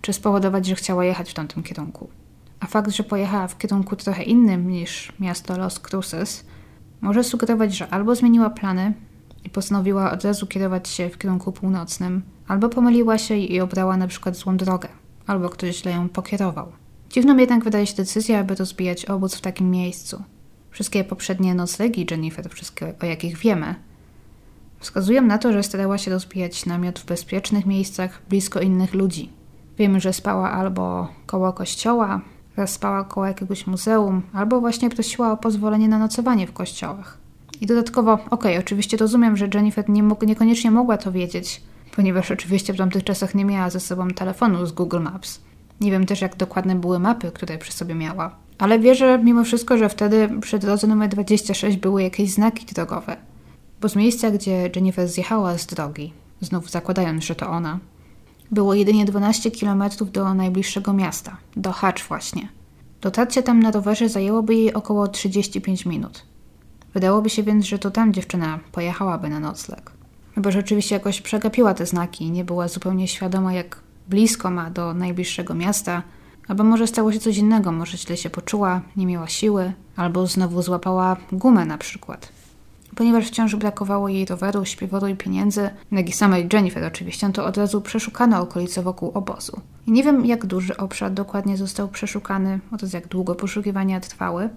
czy 0.00 0.12
spowodować, 0.12 0.66
że 0.66 0.74
chciała 0.74 1.04
jechać 1.04 1.30
w 1.30 1.34
tamtym 1.34 1.62
kierunku. 1.62 2.08
A 2.60 2.66
fakt, 2.66 2.90
że 2.90 3.02
pojechała 3.02 3.48
w 3.48 3.58
kierunku 3.58 3.96
trochę 3.96 4.22
innym 4.22 4.70
niż 4.70 5.12
miasto 5.20 5.58
Los 5.58 5.80
Cruces, 5.80 6.44
może 7.00 7.24
sugerować, 7.24 7.76
że 7.76 7.88
albo 7.88 8.14
zmieniła 8.14 8.50
plany 8.50 8.92
i 9.46 9.50
postanowiła 9.50 10.12
od 10.12 10.24
razu 10.24 10.46
kierować 10.46 10.88
się 10.88 11.08
w 11.08 11.18
kierunku 11.18 11.52
północnym, 11.52 12.22
albo 12.48 12.68
pomyliła 12.68 13.18
się 13.18 13.36
i 13.36 13.60
obrała 13.60 13.96
na 13.96 14.06
przykład 14.06 14.36
złą 14.36 14.56
drogę, 14.56 14.88
albo 15.26 15.48
ktoś 15.48 15.76
źle 15.76 15.92
ją 15.92 16.08
pokierował. 16.08 16.72
Dziwną 17.10 17.36
jednak 17.36 17.64
wydaje 17.64 17.86
się 17.86 17.96
decyzja, 17.96 18.38
aby 18.38 18.54
rozbijać 18.54 19.04
obóz 19.04 19.34
w 19.34 19.40
takim 19.40 19.70
miejscu. 19.70 20.22
Wszystkie 20.70 21.04
poprzednie 21.04 21.54
noclegi 21.54 22.06
Jennifer, 22.10 22.50
wszystkie 22.50 22.94
o 23.02 23.06
jakich 23.06 23.38
wiemy, 23.38 23.74
wskazują 24.80 25.22
na 25.22 25.38
to, 25.38 25.52
że 25.52 25.62
starała 25.62 25.98
się 25.98 26.10
rozbijać 26.10 26.66
namiot 26.66 26.98
w 26.98 27.06
bezpiecznych 27.06 27.66
miejscach, 27.66 28.22
blisko 28.28 28.60
innych 28.60 28.94
ludzi. 28.94 29.30
Wiemy, 29.78 30.00
że 30.00 30.12
spała 30.12 30.50
albo 30.50 31.08
koło 31.26 31.52
kościoła, 31.52 32.20
raz 32.56 32.72
spała 32.72 33.04
koło 33.04 33.26
jakiegoś 33.26 33.66
muzeum, 33.66 34.22
albo 34.32 34.60
właśnie 34.60 34.90
prosiła 34.90 35.32
o 35.32 35.36
pozwolenie 35.36 35.88
na 35.88 35.98
nocowanie 35.98 36.46
w 36.46 36.52
kościołach. 36.52 37.25
I 37.60 37.66
dodatkowo, 37.66 38.12
okej, 38.12 38.26
okay, 38.30 38.58
oczywiście 38.58 38.96
rozumiem, 38.96 39.36
że 39.36 39.48
Jennifer 39.54 39.88
nie 39.88 40.02
niekoniecznie 40.26 40.70
mogła 40.70 40.96
to 40.96 41.12
wiedzieć, 41.12 41.62
ponieważ 41.96 42.30
oczywiście 42.30 42.72
w 42.72 42.76
tamtych 42.76 43.04
czasach 43.04 43.34
nie 43.34 43.44
miała 43.44 43.70
ze 43.70 43.80
sobą 43.80 44.08
telefonu 44.08 44.66
z 44.66 44.72
Google 44.72 45.00
Maps. 45.00 45.40
Nie 45.80 45.90
wiem 45.90 46.06
też, 46.06 46.20
jak 46.20 46.36
dokładne 46.36 46.74
były 46.74 46.98
mapy, 46.98 47.30
które 47.32 47.58
przy 47.58 47.72
sobie 47.72 47.94
miała. 47.94 48.36
Ale 48.58 48.78
wierzę 48.78 49.18
mimo 49.24 49.44
wszystko, 49.44 49.78
że 49.78 49.88
wtedy 49.88 50.28
przy 50.40 50.58
drodze 50.58 50.86
numer 50.86 51.08
26 51.08 51.76
były 51.76 52.02
jakieś 52.02 52.30
znaki 52.30 52.66
drogowe. 52.66 53.16
Bo 53.80 53.88
z 53.88 53.96
miejsca, 53.96 54.30
gdzie 54.30 54.70
Jennifer 54.76 55.08
zjechała 55.08 55.58
z 55.58 55.66
drogi, 55.66 56.12
znów 56.40 56.70
zakładając, 56.70 57.24
że 57.24 57.34
to 57.34 57.48
ona, 57.48 57.78
było 58.50 58.74
jedynie 58.74 59.04
12 59.04 59.50
km 59.50 59.84
do 60.12 60.34
najbliższego 60.34 60.92
miasta, 60.92 61.36
do 61.56 61.72
Hacz 61.72 62.04
właśnie. 62.04 62.48
Dotarcie 63.00 63.42
tam 63.42 63.60
na 63.60 63.70
rowerze 63.70 64.08
zajęłoby 64.08 64.54
jej 64.54 64.74
około 64.74 65.08
35 65.08 65.86
minut. 65.86 66.22
Wydałoby 66.96 67.30
się 67.30 67.42
więc, 67.42 67.64
że 67.64 67.78
to 67.78 67.90
tam 67.90 68.12
dziewczyna 68.12 68.58
pojechałaby 68.72 69.28
na 69.28 69.40
nocleg. 69.40 69.90
Chyba, 70.34 70.50
że 70.50 70.58
oczywiście 70.58 70.94
jakoś 70.94 71.20
przegapiła 71.20 71.74
te 71.74 71.86
znaki 71.86 72.24
i 72.24 72.30
nie 72.30 72.44
była 72.44 72.68
zupełnie 72.68 73.08
świadoma, 73.08 73.52
jak 73.52 73.80
blisko 74.08 74.50
ma 74.50 74.70
do 74.70 74.94
najbliższego 74.94 75.54
miasta, 75.54 76.02
albo 76.48 76.64
może 76.64 76.86
stało 76.86 77.12
się 77.12 77.18
coś 77.18 77.36
innego, 77.36 77.72
może 77.72 77.98
źle 77.98 78.16
się 78.16 78.30
poczuła, 78.30 78.80
nie 78.96 79.06
miała 79.06 79.28
siły, 79.28 79.72
albo 79.96 80.26
znowu 80.26 80.62
złapała 80.62 81.16
gumę 81.32 81.64
na 81.64 81.78
przykład. 81.78 82.28
Ponieważ 82.94 83.26
wciąż 83.26 83.56
brakowało 83.56 84.08
jej 84.08 84.26
roweru, 84.26 84.64
śpiworu 84.64 85.06
i 85.06 85.14
pieniędzy, 85.14 85.70
jak 85.92 86.08
i 86.08 86.12
samej 86.12 86.48
Jennifer 86.52 86.84
oczywiście, 86.84 87.32
to 87.32 87.44
od 87.46 87.56
razu 87.56 87.80
przeszukano 87.80 88.40
okolice 88.40 88.82
wokół 88.82 89.10
obozu. 89.14 89.60
I 89.86 89.92
nie 89.92 90.02
wiem, 90.02 90.26
jak 90.26 90.46
duży 90.46 90.76
obszar 90.76 91.12
dokładnie 91.12 91.56
został 91.56 91.88
przeszukany, 91.88 92.60
oraz 92.72 92.92
jak 92.92 93.08
długo 93.08 93.34
poszukiwania 93.34 94.00
trwały 94.00 94.48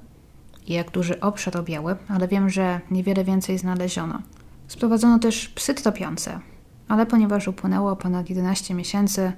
i 0.70 0.74
jak 0.74 0.92
duży 0.92 1.20
obszar 1.20 1.58
objęły, 1.58 1.96
ale 2.08 2.28
wiem, 2.28 2.50
że 2.50 2.82
niewiele 2.92 3.24
więcej 3.24 3.58
znaleziono. 3.58 4.22
Sprowadzono 4.68 5.20
też 5.20 5.50
psy 5.50 5.74
tropiące, 5.74 6.40
ale 6.88 7.06
ponieważ 7.06 7.48
upłynęło 7.48 7.96
ponad 7.96 8.30
11 8.30 8.74
miesięcy, 8.74 9.32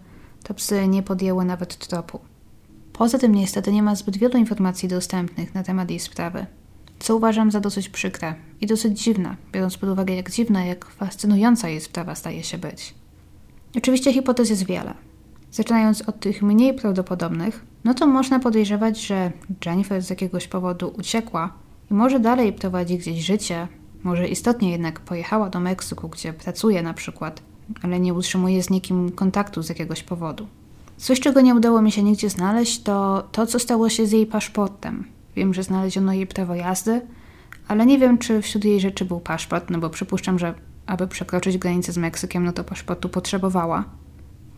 to 0.44 0.54
psy 0.54 0.88
nie 0.88 1.04
podjęły 1.04 1.46
nawet 1.46 1.78
tropu. 1.78 2.20
Poza 2.94 3.18
tym 3.18 3.36
niestety 3.36 3.72
nie 3.72 3.84
ma 3.84 3.96
zbyt 3.96 4.18
wielu 4.18 4.38
informacji 4.38 4.90
dostępnych 4.90 5.56
na 5.56 5.64
temat 5.64 5.90
jej 5.90 6.00
sprawy, 6.00 6.46
co 7.00 7.16
uważam 7.16 7.52
za 7.52 7.60
dosyć 7.60 7.90
przykre 7.90 8.36
i 8.62 8.68
dosyć 8.68 9.04
dziwne, 9.04 9.36
biorąc 9.52 9.78
pod 9.78 9.90
uwagę 9.90 10.16
jak 10.16 10.32
dziwna, 10.32 10.66
jak 10.66 10.86
fascynująca 10.86 11.70
jej 11.70 11.82
sprawa 11.82 12.16
staje 12.16 12.44
się 12.44 12.58
być. 12.58 12.94
Oczywiście 13.78 14.14
hipotez 14.14 14.50
jest 14.50 14.66
wiele. 14.66 14.94
Zaczynając 15.52 16.02
od 16.02 16.20
tych 16.20 16.42
mniej 16.42 16.74
prawdopodobnych, 16.74 17.66
no 17.84 17.94
to 17.94 18.08
można 18.08 18.40
podejrzewać, 18.40 19.02
że 19.02 19.32
Jennifer 19.66 20.02
z 20.02 20.10
jakiegoś 20.10 20.48
powodu 20.48 20.94
uciekła 20.98 21.54
i 21.92 21.94
może 21.94 22.20
dalej 22.20 22.54
prowadzi 22.54 22.98
gdzieś 22.98 23.26
życie, 23.26 23.68
może 24.04 24.28
istotnie 24.28 24.72
jednak 24.72 25.00
pojechała 25.00 25.50
do 25.50 25.60
Meksyku, 25.60 26.10
gdzie 26.10 26.34
pracuje 26.34 26.82
na 26.82 26.94
przykład, 26.94 27.42
ale 27.82 28.00
nie 28.00 28.14
utrzymuje 28.14 28.64
z 28.64 28.70
nikim 28.70 29.12
kontaktu 29.12 29.64
z 29.64 29.70
jakiegoś 29.70 30.04
powodu. 30.04 30.48
Coś, 30.98 31.20
czego 31.20 31.42
nie 31.42 31.56
udało 31.56 31.82
mi 31.82 31.92
się 31.92 32.04
nigdzie 32.04 32.30
znaleźć, 32.30 32.84
to 32.84 33.24
to, 33.32 33.48
co 33.48 33.60
stało 33.60 33.90
się 33.90 34.08
z 34.08 34.12
jej 34.12 34.26
paszportem. 34.26 35.04
Wiem, 35.36 35.54
że 35.54 35.64
znaleziono 35.64 36.14
jej 36.14 36.28
prawo 36.28 36.56
jazdy, 36.56 37.02
ale 37.68 37.86
nie 37.86 38.00
wiem, 38.00 38.18
czy 38.18 38.42
wśród 38.42 38.66
jej 38.66 38.80
rzeczy 38.80 39.06
był 39.06 39.20
paszport, 39.20 39.70
no 39.70 39.80
bo 39.80 39.90
przypuszczam, 39.90 40.40
że 40.40 40.54
aby 40.86 41.08
przekroczyć 41.08 41.58
granicę 41.58 41.92
z 41.92 41.98
Meksykiem, 41.98 42.44
no 42.44 42.52
to 42.52 42.64
paszportu 42.64 43.10
potrzebowała 43.10 43.86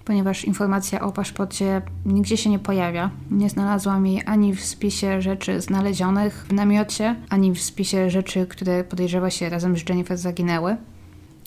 ponieważ 0.05 0.45
informacja 0.45 1.01
o 1.01 1.11
paszporcie 1.11 1.81
nigdzie 2.05 2.37
się 2.37 2.49
nie 2.49 2.59
pojawia. 2.59 3.09
Nie 3.31 3.49
znalazłam 3.49 4.07
jej 4.07 4.21
ani 4.25 4.55
w 4.55 4.65
spisie 4.65 5.21
rzeczy 5.21 5.61
znalezionych 5.61 6.45
w 6.49 6.53
namiocie, 6.53 7.15
ani 7.29 7.51
w 7.51 7.61
spisie 7.61 8.09
rzeczy, 8.09 8.47
które 8.47 8.83
podejrzewa 8.83 9.29
się 9.29 9.49
razem 9.49 9.77
z 9.77 9.89
Jennifer 9.89 10.17
zaginęły. 10.17 10.77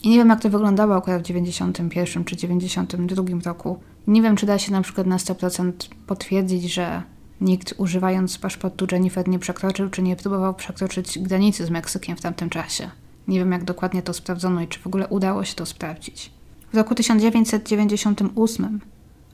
I 0.03 0.09
nie 0.09 0.17
wiem, 0.17 0.29
jak 0.29 0.41
to 0.41 0.49
wyglądało 0.49 0.95
akurat 0.95 1.21
w 1.21 1.25
91 1.25 2.23
czy 2.23 2.37
92 2.37 3.23
roku. 3.45 3.79
Nie 4.07 4.21
wiem, 4.21 4.35
czy 4.35 4.45
da 4.45 4.59
się 4.59 4.71
na 4.71 4.81
przykład 4.81 5.07
na 5.07 5.17
100% 5.17 5.71
potwierdzić, 6.07 6.73
że 6.73 7.03
nikt 7.41 7.73
używając 7.77 8.37
paszportu 8.37 8.87
Jennifer 8.91 9.27
nie 9.27 9.39
przekroczył, 9.39 9.89
czy 9.89 10.01
nie 10.01 10.15
próbował 10.15 10.53
przekroczyć 10.53 11.19
granicy 11.19 11.65
z 11.65 11.69
Meksykiem 11.69 12.17
w 12.17 12.21
tamtym 12.21 12.49
czasie. 12.49 12.89
Nie 13.27 13.39
wiem, 13.39 13.51
jak 13.51 13.63
dokładnie 13.63 14.01
to 14.01 14.13
sprawdzono 14.13 14.61
i 14.61 14.67
czy 14.67 14.79
w 14.79 14.87
ogóle 14.87 15.07
udało 15.07 15.43
się 15.43 15.55
to 15.55 15.65
sprawdzić. 15.65 16.36
W 16.73 16.77
roku 16.77 16.95
1998 16.95 18.81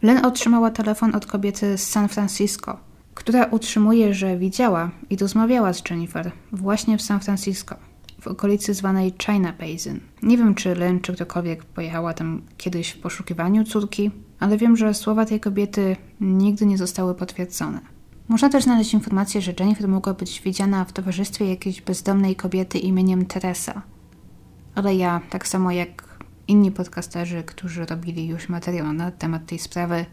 Len 0.01 0.25
otrzymała 0.25 0.71
telefon 0.71 1.15
od 1.15 1.25
kobiety 1.25 1.77
z 1.77 1.87
San 1.87 2.07
Francisco, 2.07 2.77
która 3.13 3.45
utrzymuje, 3.45 4.13
że 4.13 4.37
widziała 4.37 4.91
i 5.09 5.17
rozmawiała 5.17 5.73
z 5.73 5.89
Jennifer 5.89 6.31
właśnie 6.51 6.97
w 6.97 7.01
San 7.01 7.19
Francisco, 7.19 7.75
w 8.21 8.27
okolicy 8.27 8.73
zwanej 8.73 9.13
China 9.25 9.53
Basin. 9.59 9.99
Nie 10.23 10.37
wiem, 10.37 10.55
czy 10.55 10.75
Len 10.75 10.99
czy 10.99 11.13
ktokolwiek 11.13 11.63
pojechała 11.63 12.13
tam 12.13 12.41
kiedyś 12.57 12.89
w 12.89 12.99
poszukiwaniu 12.99 13.63
córki, 13.63 14.11
ale 14.39 14.57
wiem, 14.57 14.77
że 14.77 14.93
słowa 14.93 15.25
tej 15.25 15.39
kobiety 15.39 15.95
nigdy 16.21 16.65
nie 16.65 16.77
zostały 16.77 17.15
potwierdzone. 17.15 17.79
Można 18.27 18.49
też 18.49 18.63
znaleźć 18.63 18.93
informację, 18.93 19.41
że 19.41 19.53
Jennifer 19.59 19.87
mogła 19.87 20.13
być 20.13 20.41
widziana 20.41 20.85
w 20.85 20.93
towarzystwie 20.93 21.49
jakiejś 21.49 21.81
bezdomnej 21.81 22.35
kobiety 22.35 22.79
imieniem 22.79 23.25
Teresa. 23.25 23.81
Ale 24.75 24.95
ja, 24.95 25.21
tak 25.29 25.47
samo 25.47 25.71
jak 25.71 26.12
inni 26.47 26.71
podcasterzy, 26.71 27.43
którzy 27.43 27.85
robili 27.85 28.27
już 28.27 28.49
materiał 28.49 28.93
na 28.93 29.11
temat 29.11 29.45
tej 29.45 29.59
sprawy, 29.59 30.05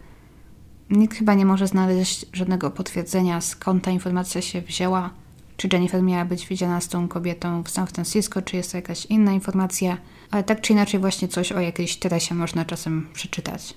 nikt 0.90 1.18
chyba 1.18 1.34
nie 1.34 1.46
może 1.46 1.66
znaleźć 1.66 2.26
żadnego 2.32 2.70
potwierdzenia, 2.70 3.40
skąd 3.40 3.84
ta 3.84 3.90
informacja 3.90 4.42
się 4.42 4.60
wzięła. 4.60 5.10
Czy 5.56 5.68
Jennifer 5.72 6.02
miała 6.02 6.24
być 6.24 6.46
widziana 6.46 6.80
z 6.80 6.88
tą 6.88 7.08
kobietą 7.08 7.62
w 7.62 7.70
San 7.70 7.86
Francisco, 7.86 8.42
czy 8.42 8.56
jest 8.56 8.70
to 8.70 8.78
jakaś 8.78 9.06
inna 9.06 9.32
informacja, 9.32 9.98
ale 10.30 10.44
tak 10.44 10.60
czy 10.60 10.72
inaczej 10.72 11.00
właśnie 11.00 11.28
coś 11.28 11.52
o 11.52 11.60
jakiejś 11.60 11.96
Teresie 11.96 12.34
można 12.34 12.64
czasem 12.64 13.08
przeczytać. 13.12 13.74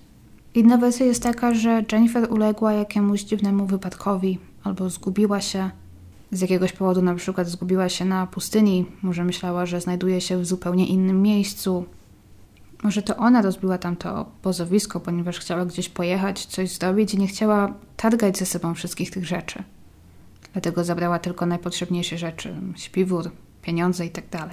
Inna 0.56 0.78
wersja 0.78 1.06
jest 1.06 1.24
taka, 1.24 1.54
że 1.54 1.84
Jennifer 1.92 2.32
uległa 2.32 2.74
jakiemuś 2.74 3.22
dziwnemu 3.24 3.66
wypadkowi 3.66 4.40
albo 4.64 4.90
zgubiła 4.90 5.42
się. 5.42 5.70
Z 6.32 6.42
jakiegoś 6.42 6.72
powodu 6.72 7.02
na 7.02 7.16
przykład 7.16 7.48
zgubiła 7.48 7.90
się 7.90 8.06
na 8.06 8.28
pustyni, 8.28 8.86
może 9.02 9.24
myślała, 9.24 9.66
że 9.66 9.82
znajduje 9.82 10.22
się 10.22 10.38
w 10.38 10.46
zupełnie 10.46 10.88
innym 10.88 11.22
miejscu, 11.22 11.86
może 12.84 13.02
to 13.02 13.18
ona 13.18 13.42
rozbiła 13.42 13.78
tam 13.78 13.96
to 13.96 14.32
pozowisko, 14.42 15.00
ponieważ 15.00 15.40
chciała 15.40 15.66
gdzieś 15.66 15.90
pojechać, 15.90 16.46
coś 16.46 16.72
zrobić 16.72 17.14
i 17.14 17.18
nie 17.18 17.28
chciała 17.28 17.74
targać 17.98 18.38
ze 18.38 18.46
sobą 18.46 18.74
wszystkich 18.74 19.12
tych 19.12 19.26
rzeczy. 19.26 19.64
Dlatego 20.54 20.84
zabrała 20.84 21.20
tylko 21.20 21.46
najpotrzebniejsze 21.46 22.18
rzeczy 22.18 22.56
śpiwór, 22.76 23.32
pieniądze 23.62 24.04
itd. 24.04 24.28
Tak 24.30 24.50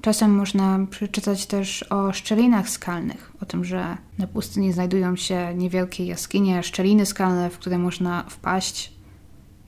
Czasem 0.00 0.34
można 0.34 0.78
przeczytać 0.90 1.46
też 1.46 1.82
o 1.82 2.12
szczelinach 2.12 2.68
skalnych, 2.68 3.32
o 3.42 3.46
tym, 3.46 3.64
że 3.64 3.96
na 4.18 4.26
pustyni 4.26 4.72
znajdują 4.72 5.16
się 5.16 5.54
niewielkie 5.54 6.06
jaskinie, 6.06 6.62
szczeliny 6.62 7.06
skalne, 7.06 7.50
w 7.50 7.58
które 7.58 7.78
można 7.78 8.24
wpaść, 8.28 8.92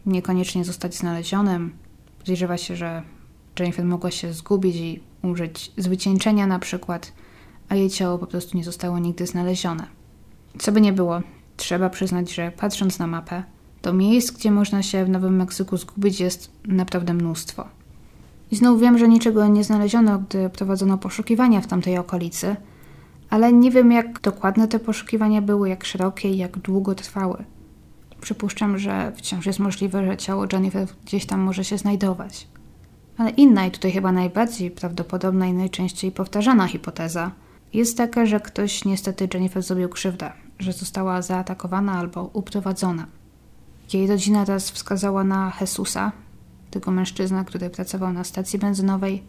niekoniecznie 0.07 0.65
zostać 0.65 0.95
znalezionym. 0.95 1.73
Podejrzewa 2.19 2.57
się, 2.57 2.77
że 2.77 3.03
Jennifer 3.59 3.85
mogła 3.85 4.11
się 4.11 4.33
zgubić 4.33 4.77
i 4.77 5.01
użyć 5.23 5.73
z 5.77 5.87
wycieńczenia 5.87 6.47
na 6.47 6.59
przykład– 6.59 7.13
a 7.69 7.75
jej 7.75 7.91
ciało 7.91 8.19
po 8.19 8.27
prostu 8.27 8.57
nie 8.57 8.65
zostało 8.65 8.99
nigdy 8.99 9.27
znalezione. 9.27 9.87
Co 10.59 10.73
by 10.73 10.81
nie 10.81 10.93
było, 10.93 11.21
trzeba 11.57 11.91
przyznać, 11.91 12.35
że 12.35 12.53
patrząc 12.57 12.99
na 12.99 13.07
mapę, 13.07 13.43
to 13.83 13.93
miejsc, 13.93 14.31
gdzie 14.31 14.51
można 14.51 14.83
się 14.83 15.05
w 15.05 15.09
Nowym 15.09 15.37
Meksyku 15.37 15.77
zgubić, 15.77 16.21
jest 16.21 16.51
naprawdę 16.67 17.15
mnóstwo. 17.15 17.69
I 18.51 18.57
znów 18.57 18.81
wiem, 18.81 18.99
że 18.99 19.09
niczego 19.09 19.47
nie 19.49 19.65
znaleziono, 19.65 20.19
gdy 20.19 20.51
prowadzono 20.51 20.99
poszukiwania 20.99 21.61
w 21.61 21.67
tamtej 21.67 21.99
okolicy, 21.99 22.57
ale 23.31 23.53
nie 23.53 23.71
wiem, 23.71 23.93
jak 23.93 24.21
dokładne 24.21 24.69
te 24.69 24.79
poszukiwania 24.79 25.43
były, 25.43 25.69
jak 25.69 25.85
szerokie 25.85 26.29
i 26.29 26.37
jak 26.37 26.59
długo 26.59 26.95
trwały. 26.95 27.45
Przypuszczam, 28.21 28.79
że 28.79 29.13
wciąż 29.17 29.47
jest 29.47 29.59
możliwe, 29.59 30.07
że 30.07 30.17
ciało 30.17 30.47
Jennifer 30.53 30.89
gdzieś 31.05 31.27
tam 31.27 31.41
może 31.41 31.65
się 31.65 31.79
znajdować. 31.79 32.49
Ale 33.19 33.31
inna 33.31 33.67
i 33.67 33.71
tutaj 33.71 33.93
chyba 33.93 34.13
najbardziej 34.13 34.71
prawdopodobna 34.71 35.47
i 35.47 35.53
najczęściej 35.53 36.13
powtarzana 36.13 36.67
hipoteza– 36.67 37.31
jest 37.73 37.97
taka, 37.97 38.27
że 38.27 38.41
ktoś 38.41 38.85
niestety 38.85 39.29
Jennifer 39.35 39.63
zrobił 39.63 39.89
krzywdę, 39.89 40.33
że 40.59 40.73
została 40.73 41.23
zaatakowana 41.23 41.93
albo 41.93 42.31
uprowadzona. 42.33 43.07
Jej 43.93 44.07
rodzina 44.07 44.45
raz 44.45 44.71
wskazała 44.71 45.25
na 45.25 45.53
Jesusa, 45.61 46.13
tego 46.71 46.91
mężczyznę, 46.91 47.45
który 47.45 47.71
pracował 47.71 48.13
na 48.13 48.25
stacji 48.25 48.59
benzynowej, 48.59 49.23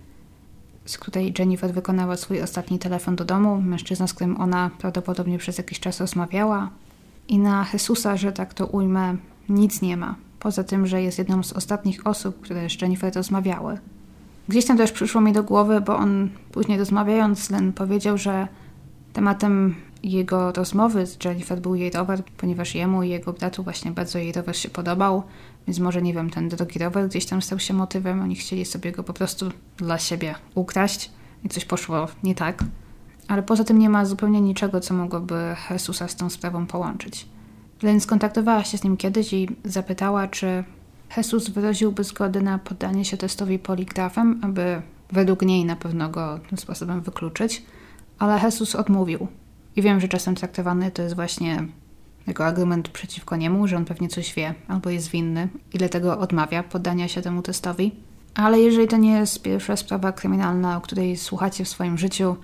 z 0.86 0.98
której 0.98 1.34
Jennifer 1.40 1.74
wykonała 1.74 2.18
swój 2.18 2.42
ostatni 2.42 2.80
telefon 2.80 3.16
do 3.16 3.26
domu, 3.26 3.62
mężczyzna, 3.62 4.08
z 4.08 4.14
którym 4.14 4.42
ona 4.42 4.72
prawdopodobnie 4.78 5.38
przez 5.38 5.58
jakiś 5.58 5.80
czas 5.80 6.00
rozmawiała, 6.00 6.70
i 7.28 7.40
na 7.40 7.66
Jesusa, 7.74 8.18
że 8.18 8.32
tak 8.32 8.54
to 8.54 8.68
ujmę, 8.68 9.16
nic 9.50 9.82
nie 9.82 9.98
ma. 9.98 10.16
Poza 10.40 10.64
tym, 10.64 10.88
że 10.88 11.02
jest 11.02 11.18
jedną 11.18 11.44
z 11.44 11.54
ostatnich 11.54 12.08
osób, 12.08 12.42
które 12.42 12.70
z 12.70 12.82
Jennifer 12.82 13.16
rozmawiały. 13.16 13.78
Gdzieś 14.48 14.66
tam 14.66 14.78
też 14.78 14.92
przyszło 14.92 15.22
mi 15.22 15.34
do 15.34 15.44
głowy, 15.44 15.82
bo 15.82 15.98
on 15.98 16.30
później 16.52 16.80
rozmawiając 16.80 17.50
Len 17.50 17.74
powiedział, 17.74 18.18
że 18.18 18.48
tematem 19.14 19.76
jego 20.04 20.52
rozmowy 20.52 21.06
z 21.06 21.26
Jennifer 21.26 21.62
był 21.62 21.76
jej 21.76 21.92
rower, 21.92 22.24
ponieważ 22.38 22.76
jemu 22.76 23.04
i 23.04 23.10
jego 23.10 23.34
bratu 23.34 23.64
właśnie 23.64 23.92
bardzo 23.92 24.20
jej 24.20 24.32
rower 24.32 24.58
się 24.58 24.70
podobał, 24.70 25.24
więc 25.68 25.80
może 25.80 26.02
nie 26.02 26.14
wiem, 26.14 26.30
ten 26.30 26.50
drogi 26.50 26.80
rower 26.80 27.10
gdzieś 27.10 27.26
tam 27.26 27.42
stał 27.42 27.60
się 27.60 27.74
motywem, 27.74 28.22
oni 28.22 28.36
chcieli 28.36 28.66
sobie 28.66 28.92
go 28.92 29.04
po 29.04 29.14
prostu 29.14 29.52
dla 29.78 29.98
siebie 29.98 30.36
ukraść 30.56 31.12
i 31.44 31.50
coś 31.50 31.66
poszło 31.66 32.08
nie 32.24 32.36
tak. 32.36 32.64
Ale 33.28 33.44
poza 33.44 33.64
tym 33.64 33.80
nie 33.80 33.90
ma 33.90 34.06
zupełnie 34.06 34.42
niczego, 34.42 34.80
co 34.80 34.94
mogłoby 34.94 35.56
Jesusa 35.70 36.08
z 36.08 36.16
tą 36.16 36.30
sprawą 36.30 36.66
połączyć. 36.66 37.28
Len 37.82 38.00
skontaktowała 38.00 38.64
się 38.64 38.78
z 38.78 38.84
nim 38.84 38.98
kiedyś 38.98 39.34
i 39.34 39.50
zapytała, 39.64 40.28
czy 40.28 40.64
Jesus 41.18 41.50
wyraziłby 41.50 42.04
zgodę 42.04 42.42
na 42.42 42.60
poddanie 42.60 43.06
się 43.06 43.18
testowi 43.18 43.60
poligrafem, 43.60 44.40
aby 44.44 44.82
według 45.12 45.42
niej 45.42 45.66
na 45.66 45.76
pewno 45.76 46.10
go 46.10 46.40
tym 46.50 46.58
sposobem 46.58 47.02
wykluczyć, 47.02 47.64
ale 48.20 48.42
Jesus 48.44 48.76
odmówił. 48.76 49.28
I 49.76 49.82
wiem, 49.82 50.00
że 50.00 50.08
czasem 50.08 50.36
traktowany 50.36 50.92
to 50.92 51.02
jest 51.02 51.16
właśnie 51.16 51.68
jako 52.28 52.46
argument 52.46 52.90
przeciwko 52.90 53.36
niemu, 53.36 53.68
że 53.68 53.78
on 53.78 53.86
pewnie 53.86 54.08
coś 54.08 54.34
wie 54.34 54.54
albo 54.68 54.90
jest 54.90 55.10
winny 55.10 55.48
i 55.74 55.78
dlatego 55.78 56.20
odmawia 56.20 56.64
poddania 56.64 57.08
się 57.08 57.22
temu 57.22 57.42
testowi. 57.42 57.92
Ale 58.36 58.60
jeżeli 58.60 58.88
to 58.88 58.98
nie 58.98 59.12
jest 59.12 59.42
pierwsza 59.42 59.78
sprawa 59.78 60.12
kryminalna, 60.12 60.78
o 60.78 60.82
której 60.82 61.18
słuchacie 61.18 61.66
w 61.66 61.70
swoim 61.70 61.98
życiu, 61.98 62.36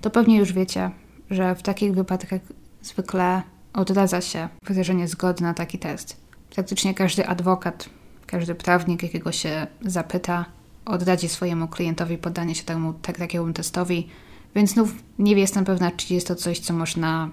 to 0.00 0.10
pewnie 0.10 0.38
już 0.38 0.52
wiecie, 0.52 0.90
że 1.30 1.54
w 1.54 1.62
takich 1.62 1.94
wypadkach 1.94 2.40
zwykle 2.82 3.42
odradza 3.72 4.20
się 4.20 4.48
wyrażenie 4.62 5.08
zgody 5.08 5.42
na 5.42 5.54
taki 5.54 5.78
test. 5.78 6.16
Praktycznie 6.50 6.94
każdy 6.94 7.26
adwokat, 7.26 7.88
każdy 8.30 8.54
prawnik, 8.54 9.02
jakiego 9.02 9.32
się 9.32 9.66
zapyta, 9.82 10.44
odradzi 10.84 11.28
swojemu 11.28 11.68
klientowi 11.68 12.18
poddanie 12.18 12.54
się 12.54 12.64
temu 12.64 12.92
tak, 12.92 13.18
takiemu 13.18 13.52
testowi, 13.52 14.08
więc 14.54 14.70
znów 14.70 14.94
nie 15.18 15.32
jestem 15.32 15.64
pewna, 15.64 15.90
czy 15.90 16.14
jest 16.14 16.26
to 16.26 16.34
coś, 16.34 16.58
co 16.58 16.74
można 16.74 17.30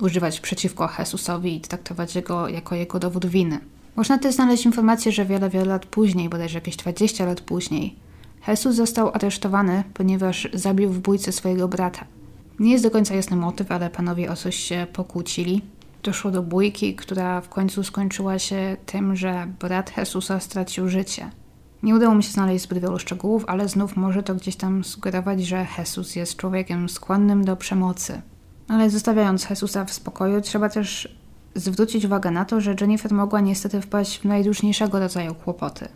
używać 0.00 0.40
przeciwko 0.40 0.88
Jesusowi 0.98 1.56
i 1.56 1.60
traktować 1.60 2.20
go 2.20 2.48
jako 2.48 2.74
jego 2.74 2.98
dowód 2.98 3.26
winy. 3.26 3.58
Można 3.96 4.18
też 4.18 4.34
znaleźć 4.34 4.66
informację, 4.66 5.12
że 5.12 5.24
wiele, 5.24 5.50
wiele 5.50 5.64
lat 5.64 5.86
później, 5.86 6.28
bodajże 6.28 6.58
jakieś 6.58 6.76
20 6.76 7.26
lat 7.26 7.40
później, 7.40 7.96
Jesus 8.48 8.76
został 8.76 9.10
aresztowany, 9.14 9.84
ponieważ 9.94 10.48
zabił 10.52 10.90
w 10.90 10.98
bójce 10.98 11.32
swojego 11.32 11.68
brata. 11.68 12.04
Nie 12.58 12.72
jest 12.72 12.84
do 12.84 12.90
końca 12.90 13.14
jasny 13.14 13.36
motyw, 13.36 13.72
ale 13.72 13.90
panowie 13.90 14.30
o 14.30 14.36
coś 14.36 14.56
się 14.56 14.86
pokłócili. 14.92 15.62
Doszło 16.02 16.30
do 16.30 16.42
bójki, 16.42 16.94
która 16.94 17.40
w 17.40 17.48
końcu 17.48 17.84
skończyła 17.84 18.38
się 18.38 18.76
tym, 18.86 19.16
że 19.16 19.46
brat 19.60 19.96
Jesusa 19.96 20.40
stracił 20.40 20.88
życie. 20.88 21.30
Nie 21.82 21.94
udało 21.94 22.14
mi 22.14 22.22
się 22.22 22.30
znaleźć 22.30 22.64
zbyt 22.64 22.78
wielu 22.78 22.98
szczegółów, 22.98 23.44
ale 23.46 23.68
znów 23.68 23.96
może 23.96 24.22
to 24.22 24.34
gdzieś 24.34 24.56
tam 24.56 24.84
sugerować, 24.84 25.46
że 25.46 25.66
Jesus 25.78 26.16
jest 26.16 26.36
człowiekiem 26.36 26.88
skłonnym 26.88 27.44
do 27.44 27.56
przemocy. 27.56 28.22
Ale 28.68 28.90
zostawiając 28.90 29.50
Jesusa 29.50 29.84
w 29.84 29.92
spokoju, 29.92 30.40
trzeba 30.40 30.68
też 30.68 31.16
zwrócić 31.54 32.04
uwagę 32.04 32.30
na 32.30 32.44
to, 32.44 32.60
że 32.60 32.74
Jennifer 32.80 33.12
mogła 33.12 33.40
niestety 33.40 33.80
wpaść 33.80 34.18
w 34.18 34.24
najróżniejszego 34.24 35.00
rodzaju 35.00 35.34
kłopoty. 35.34 35.88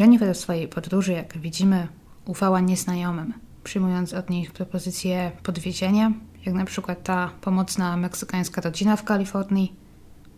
Jennifer 0.00 0.34
w 0.34 0.38
swojej 0.38 0.68
podróży, 0.68 1.12
jak 1.12 1.38
widzimy, 1.38 1.88
ufała 2.26 2.60
nieznajomym, 2.60 3.32
przyjmując 3.64 4.14
od 4.14 4.30
nich 4.30 4.52
propozycje 4.52 5.32
podwiezienia, 5.42 6.12
jak 6.46 6.54
na 6.54 6.64
przykład 6.64 7.02
ta 7.02 7.30
pomocna 7.40 7.96
meksykańska 7.96 8.60
rodzina 8.60 8.96
w 8.96 9.04
Kalifornii, 9.04 9.72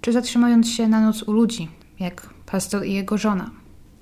czy 0.00 0.12
zatrzymując 0.12 0.70
się 0.70 0.88
na 0.88 1.00
noc 1.00 1.22
u 1.22 1.32
ludzi, 1.32 1.68
jak 2.00 2.30
pastor 2.46 2.86
i 2.86 2.92
jego 2.92 3.18
żona. 3.18 3.50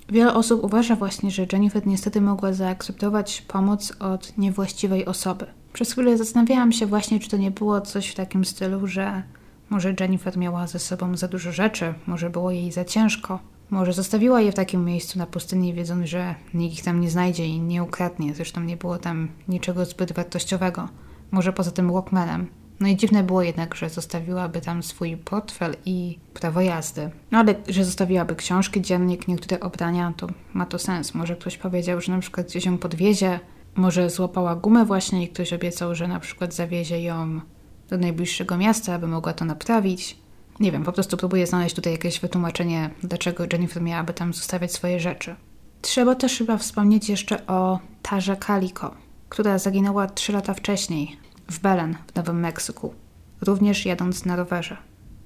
Wiele 0.09 0.33
osób 0.33 0.63
uważa 0.63 0.95
właśnie, 0.95 1.31
że 1.31 1.45
Jennifer 1.53 1.87
niestety 1.87 2.21
mogła 2.21 2.53
zaakceptować 2.53 3.41
pomoc 3.41 3.93
od 3.99 4.37
niewłaściwej 4.37 5.05
osoby. 5.05 5.45
Przez 5.73 5.91
chwilę 5.91 6.17
zastanawiałam 6.17 6.71
się 6.71 6.85
właśnie, 6.85 7.19
czy 7.19 7.29
to 7.29 7.37
nie 7.37 7.51
było 7.51 7.81
coś 7.81 8.07
w 8.07 8.15
takim 8.15 8.45
stylu, 8.45 8.87
że 8.87 9.23
może 9.69 9.95
Jennifer 9.99 10.37
miała 10.37 10.67
ze 10.67 10.79
sobą 10.79 11.17
za 11.17 11.27
dużo 11.27 11.51
rzeczy, 11.51 11.93
może 12.07 12.29
było 12.29 12.51
jej 12.51 12.71
za 12.71 12.85
ciężko, 12.85 13.39
może 13.69 13.93
zostawiła 13.93 14.41
je 14.41 14.51
w 14.51 14.55
takim 14.55 14.85
miejscu 14.85 15.19
na 15.19 15.25
pustyni, 15.25 15.73
wiedząc, 15.73 16.05
że 16.05 16.35
nikt 16.53 16.77
ich 16.77 16.83
tam 16.83 17.01
nie 17.01 17.09
znajdzie 17.09 17.47
i 17.47 17.59
nie 17.59 17.83
ukradnie. 17.83 18.35
Zresztą 18.35 18.61
nie 18.61 18.77
było 18.77 18.97
tam 18.97 19.27
niczego 19.47 19.85
zbyt 19.85 20.11
wartościowego. 20.11 20.89
Może 21.31 21.53
poza 21.53 21.71
tym 21.71 21.91
Walkmanem. 21.91 22.47
No 22.79 22.87
i 22.87 22.95
dziwne 22.95 23.23
było 23.23 23.41
jednak, 23.41 23.75
że 23.75 23.89
zostawiłaby 23.89 24.61
tam 24.61 24.83
swój 24.83 25.17
portfel 25.17 25.75
i 25.85 26.19
prawo 26.33 26.61
jazdy. 26.61 27.09
No 27.31 27.37
ale 27.37 27.55
że 27.67 27.85
zostawiłaby 27.85 28.35
książki, 28.35 28.81
dziennik, 28.81 29.27
niektóre 29.27 29.59
obrania, 29.59 30.13
to 30.17 30.27
ma 30.53 30.65
to 30.65 30.79
sens. 30.79 31.13
Może 31.13 31.35
ktoś 31.35 31.57
powiedział, 31.57 32.01
że 32.01 32.11
na 32.11 32.19
przykład 32.19 32.47
gdzieś 32.47 32.65
ją 32.65 32.77
podwiezie, 32.77 33.39
może 33.75 34.09
złapała 34.09 34.55
gumę 34.55 34.85
właśnie 34.85 35.23
i 35.23 35.27
ktoś 35.27 35.53
obiecał, 35.53 35.95
że 35.95 36.07
na 36.07 36.19
przykład 36.19 36.53
zawiezie 36.53 37.01
ją 37.01 37.41
do 37.89 37.97
najbliższego 37.97 38.57
miasta, 38.57 38.93
aby 38.93 39.07
mogła 39.07 39.33
to 39.33 39.45
naprawić. 39.45 40.17
Nie 40.59 40.71
wiem, 40.71 40.83
po 40.83 40.91
prostu 40.91 41.17
próbuję 41.17 41.47
znaleźć 41.47 41.75
tutaj 41.75 41.93
jakieś 41.93 42.19
wytłumaczenie, 42.19 42.89
dlaczego 43.03 43.43
Jennifer 43.51 43.83
miałaby 43.83 44.13
tam 44.13 44.33
zostawiać 44.33 44.73
swoje 44.73 44.99
rzeczy. 44.99 45.35
Trzeba 45.81 46.15
też 46.15 46.37
chyba 46.37 46.57
wspomnieć 46.57 47.09
jeszcze 47.09 47.47
o 47.47 47.79
Tarze 48.01 48.35
Kaliko, 48.35 48.95
która 49.29 49.57
zaginęła 49.57 50.07
trzy 50.07 50.31
lata 50.31 50.53
wcześniej 50.53 51.17
w 51.51 51.59
Belen 51.59 51.95
w 52.11 52.15
Nowym 52.15 52.39
Meksyku, 52.39 52.93
również 53.41 53.85
jadąc 53.85 54.25
na 54.25 54.35
rowerze, 54.35 54.77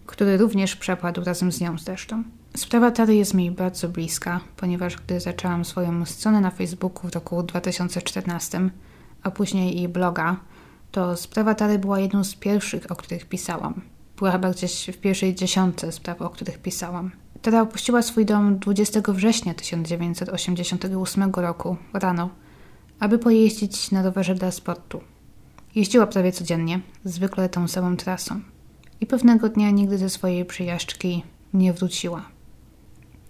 który 0.06 0.38
również 0.38 0.76
przepadł 0.76 1.24
razem 1.24 1.52
z 1.52 1.62
nią 1.62 1.78
zresztą. 1.78 2.24
Sprawa 2.58 2.92
Tary 2.92 3.16
jest 3.16 3.34
mi 3.34 3.52
bardzo 3.52 3.90
bliska, 3.90 4.40
ponieważ 4.58 4.98
gdy 4.98 5.20
zaczęłam 5.20 5.66
swoją 5.66 6.06
stronę 6.06 6.42
na 6.42 6.52
Facebooku 6.52 7.10
w 7.10 7.16
roku 7.16 7.44
2014, 7.44 8.70
a 9.24 9.32
później 9.32 9.82
i 9.82 9.88
bloga, 9.88 10.38
to 10.92 11.18
sprawa 11.18 11.56
Tary 11.56 11.80
była 11.80 12.00
jedną 12.00 12.24
z 12.24 12.36
pierwszych, 12.36 12.92
o 12.92 12.96
których 12.96 13.26
pisałam. 13.26 13.82
Była 14.18 14.32
chyba 14.32 14.52
gdzieś 14.52 14.90
w 14.94 14.98
pierwszej 14.98 15.36
dziesiątce 15.36 15.92
spraw, 15.92 16.22
o 16.22 16.30
których 16.30 16.58
pisałam. 16.58 17.12
Tara 17.42 17.62
opuściła 17.62 18.02
swój 18.02 18.26
dom 18.26 18.60
20 18.60 19.02
września 19.08 19.54
1988 19.54 21.32
roku 21.36 21.78
rano, 21.94 22.30
aby 23.02 23.20
pojeździć 23.20 23.92
na 23.92 24.04
rowerze 24.04 24.36
dla 24.36 24.52
sportu. 24.52 25.02
Jeździła 25.76 26.08
prawie 26.08 26.32
codziennie, 26.32 26.80
zwykle 27.06 27.50
tą 27.50 27.68
samą 27.68 27.98
trasą. 27.98 28.42
I 29.02 29.06
pewnego 29.06 29.50
dnia 29.50 29.72
nigdy 29.72 29.98
ze 29.98 30.10
swojej 30.10 30.46
przyjażdżki 30.46 31.24
nie 31.54 31.74
wróciła. 31.74 32.26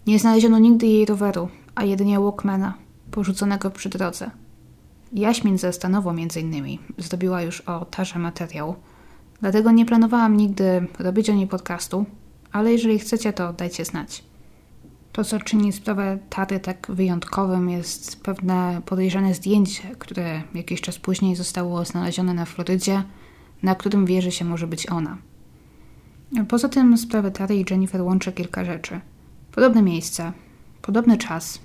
Nie 0.07 0.19
znaleziono 0.19 0.59
nigdy 0.59 0.87
jej 0.87 1.05
roweru, 1.05 1.49
a 1.75 1.83
jedynie 1.83 2.19
Walkmana, 2.19 2.73
porzuconego 3.11 3.71
przy 3.71 3.89
drodze. 3.89 4.31
Jaśmin 5.13 5.57
ze 5.57 5.73
Stanowo 5.73 6.13
między 6.13 6.41
innymi 6.41 6.79
zrobiła 6.97 7.41
już 7.41 7.61
o 7.61 7.85
tarze 7.85 8.19
materiał, 8.19 8.75
dlatego 9.41 9.71
nie 9.71 9.85
planowałam 9.85 10.37
nigdy 10.37 10.87
robić 10.99 11.29
o 11.29 11.33
niej 11.33 11.47
podcastu, 11.47 12.05
ale 12.51 12.71
jeżeli 12.71 12.99
chcecie, 12.99 13.33
to 13.33 13.53
dajcie 13.53 13.85
znać. 13.85 14.23
To, 15.11 15.23
co 15.23 15.39
czyni 15.39 15.73
sprawę 15.73 16.19
Tary 16.29 16.59
tak 16.59 16.87
wyjątkowym, 16.89 17.69
jest 17.69 18.23
pewne 18.23 18.81
podejrzane 18.85 19.33
zdjęcie, 19.33 19.95
które 19.99 20.41
jakiś 20.53 20.81
czas 20.81 20.99
później 20.99 21.35
zostało 21.35 21.85
znalezione 21.85 22.33
na 22.33 22.45
Florydzie, 22.45 23.03
na 23.63 23.75
którym 23.75 24.05
wierzy 24.05 24.31
się 24.31 24.45
może 24.45 24.67
być 24.67 24.89
ona. 24.89 25.17
Poza 26.47 26.69
tym 26.69 26.97
sprawę 26.97 27.31
Tary 27.31 27.55
i 27.55 27.65
Jennifer 27.69 28.01
łączy 28.01 28.31
kilka 28.31 28.65
rzeczy. 28.65 29.01
Podobne 29.51 29.81
miejsce, 29.81 30.31
podobny 30.81 31.17
czas, 31.17 31.59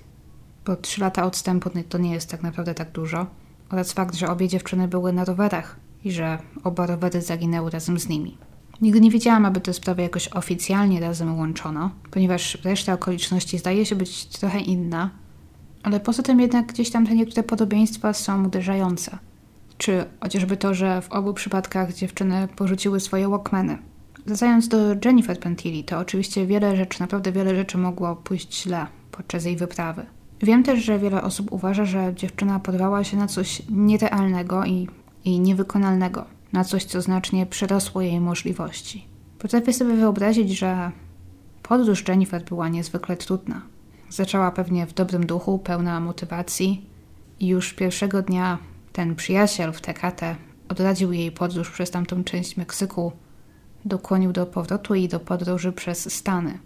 bo 0.65 0.77
trzy 0.77 1.01
lata 1.01 1.25
odstępu 1.25 1.71
to 1.89 1.99
nie 1.99 2.13
jest 2.13 2.31
tak 2.31 2.43
naprawdę 2.43 2.75
tak 2.75 2.93
dużo, 2.93 3.27
oraz 3.71 3.93
fakt, 3.93 4.15
że 4.15 4.29
obie 4.29 4.49
dziewczyny 4.49 4.89
były 4.89 5.13
na 5.13 5.25
rowerach 5.25 5.77
i 6.05 6.13
że 6.13 6.39
oba 6.65 6.87
rowery 6.87 7.23
zaginęły 7.23 7.71
razem 7.71 7.99
z 7.99 8.09
nimi. 8.09 8.39
Nigdy 8.81 9.01
nie 9.01 9.11
wiedziałam, 9.11 9.45
aby 9.45 9.61
te 9.61 9.73
sprawy 9.73 10.03
jakoś 10.03 10.29
oficjalnie 10.29 11.01
razem 11.01 11.39
łączono, 11.39 11.91
ponieważ 12.11 12.59
reszta 12.65 12.93
okoliczności 12.93 13.59
zdaje 13.59 13.87
się 13.87 13.97
być 13.97 14.27
trochę 14.27 14.61
inna, 14.61 15.11
ale 15.83 16.01
poza 16.01 16.23
tym 16.23 16.41
jednak 16.41 16.67
gdzieś 16.67 16.91
tam 16.91 17.07
te 17.07 17.15
niektóre 17.15 17.43
podobieństwa 17.43 18.13
są 18.13 18.45
uderzające. 18.45 19.19
Czy 19.79 20.05
chociażby 20.21 20.57
to, 20.57 20.75
że 20.75 21.03
w 21.03 21.13
obu 21.13 21.35
przypadkach 21.35 21.95
dziewczyny 21.95 22.49
porzuciły 22.57 23.01
swoje 23.01 23.29
Walkmany. 23.29 23.79
Wracając 24.27 24.69
do 24.69 24.77
Jennifer 25.05 25.41
Pentilli, 25.41 25.85
to 25.85 25.99
oczywiście 25.99 26.47
wiele 26.47 26.77
rzeczy, 26.77 27.01
naprawdę 27.01 27.33
wiele 27.33 27.57
rzeczy 27.57 27.79
mogło 27.79 28.17
pójść 28.17 28.63
źle 28.63 28.87
podczas 29.13 29.45
jej 29.45 29.57
wyprawy. 29.57 30.07
Wiem 30.43 30.63
też, 30.63 30.85
że 30.85 30.99
wiele 30.99 31.23
osób 31.23 31.53
uważa, 31.53 31.85
że 31.85 32.13
dziewczyna 32.15 32.61
podwała 32.61 33.05
się 33.05 33.17
na 33.17 33.27
coś 33.27 33.63
nierealnego 33.71 34.65
i, 34.65 34.89
i 35.25 35.41
niewykonalnego 35.41 36.36
na 36.57 36.65
coś, 36.65 36.85
co 36.85 37.03
znacznie 37.03 37.47
przerosło 37.47 38.01
jej 38.01 38.21
możliwości. 38.21 39.07
Potrafię 39.39 39.73
sobie 39.73 39.95
wyobrazić, 39.95 40.59
że 40.59 40.91
podróż 41.63 42.09
Jennifer 42.09 42.45
była 42.45 42.69
niezwykle 42.69 43.17
trudna. 43.17 43.63
Zaczęła 44.11 44.51
pewnie 44.51 44.87
w 44.87 44.95
dobrym 44.95 45.27
duchu, 45.27 45.59
pełna 45.59 46.01
motywacji 46.01 46.87
i 47.41 47.47
już 47.47 47.73
pierwszego 47.73 48.23
dnia 48.23 48.59
ten 48.93 49.15
przyjaciel 49.15 49.73
w 49.73 49.81
Tecate 49.81 50.37
odradził 50.69 51.13
jej 51.13 51.33
podróż 51.33 51.71
przez 51.71 51.91
tamtą 51.91 52.25
część 52.25 52.57
Meksyku, 52.57 53.13
dokłonił 53.85 54.33
do 54.33 54.47
powrotu 54.47 54.95
i 54.95 55.09
do 55.09 55.21
podróży 55.21 55.73
przez 55.73 56.15
Stany. 56.15 56.59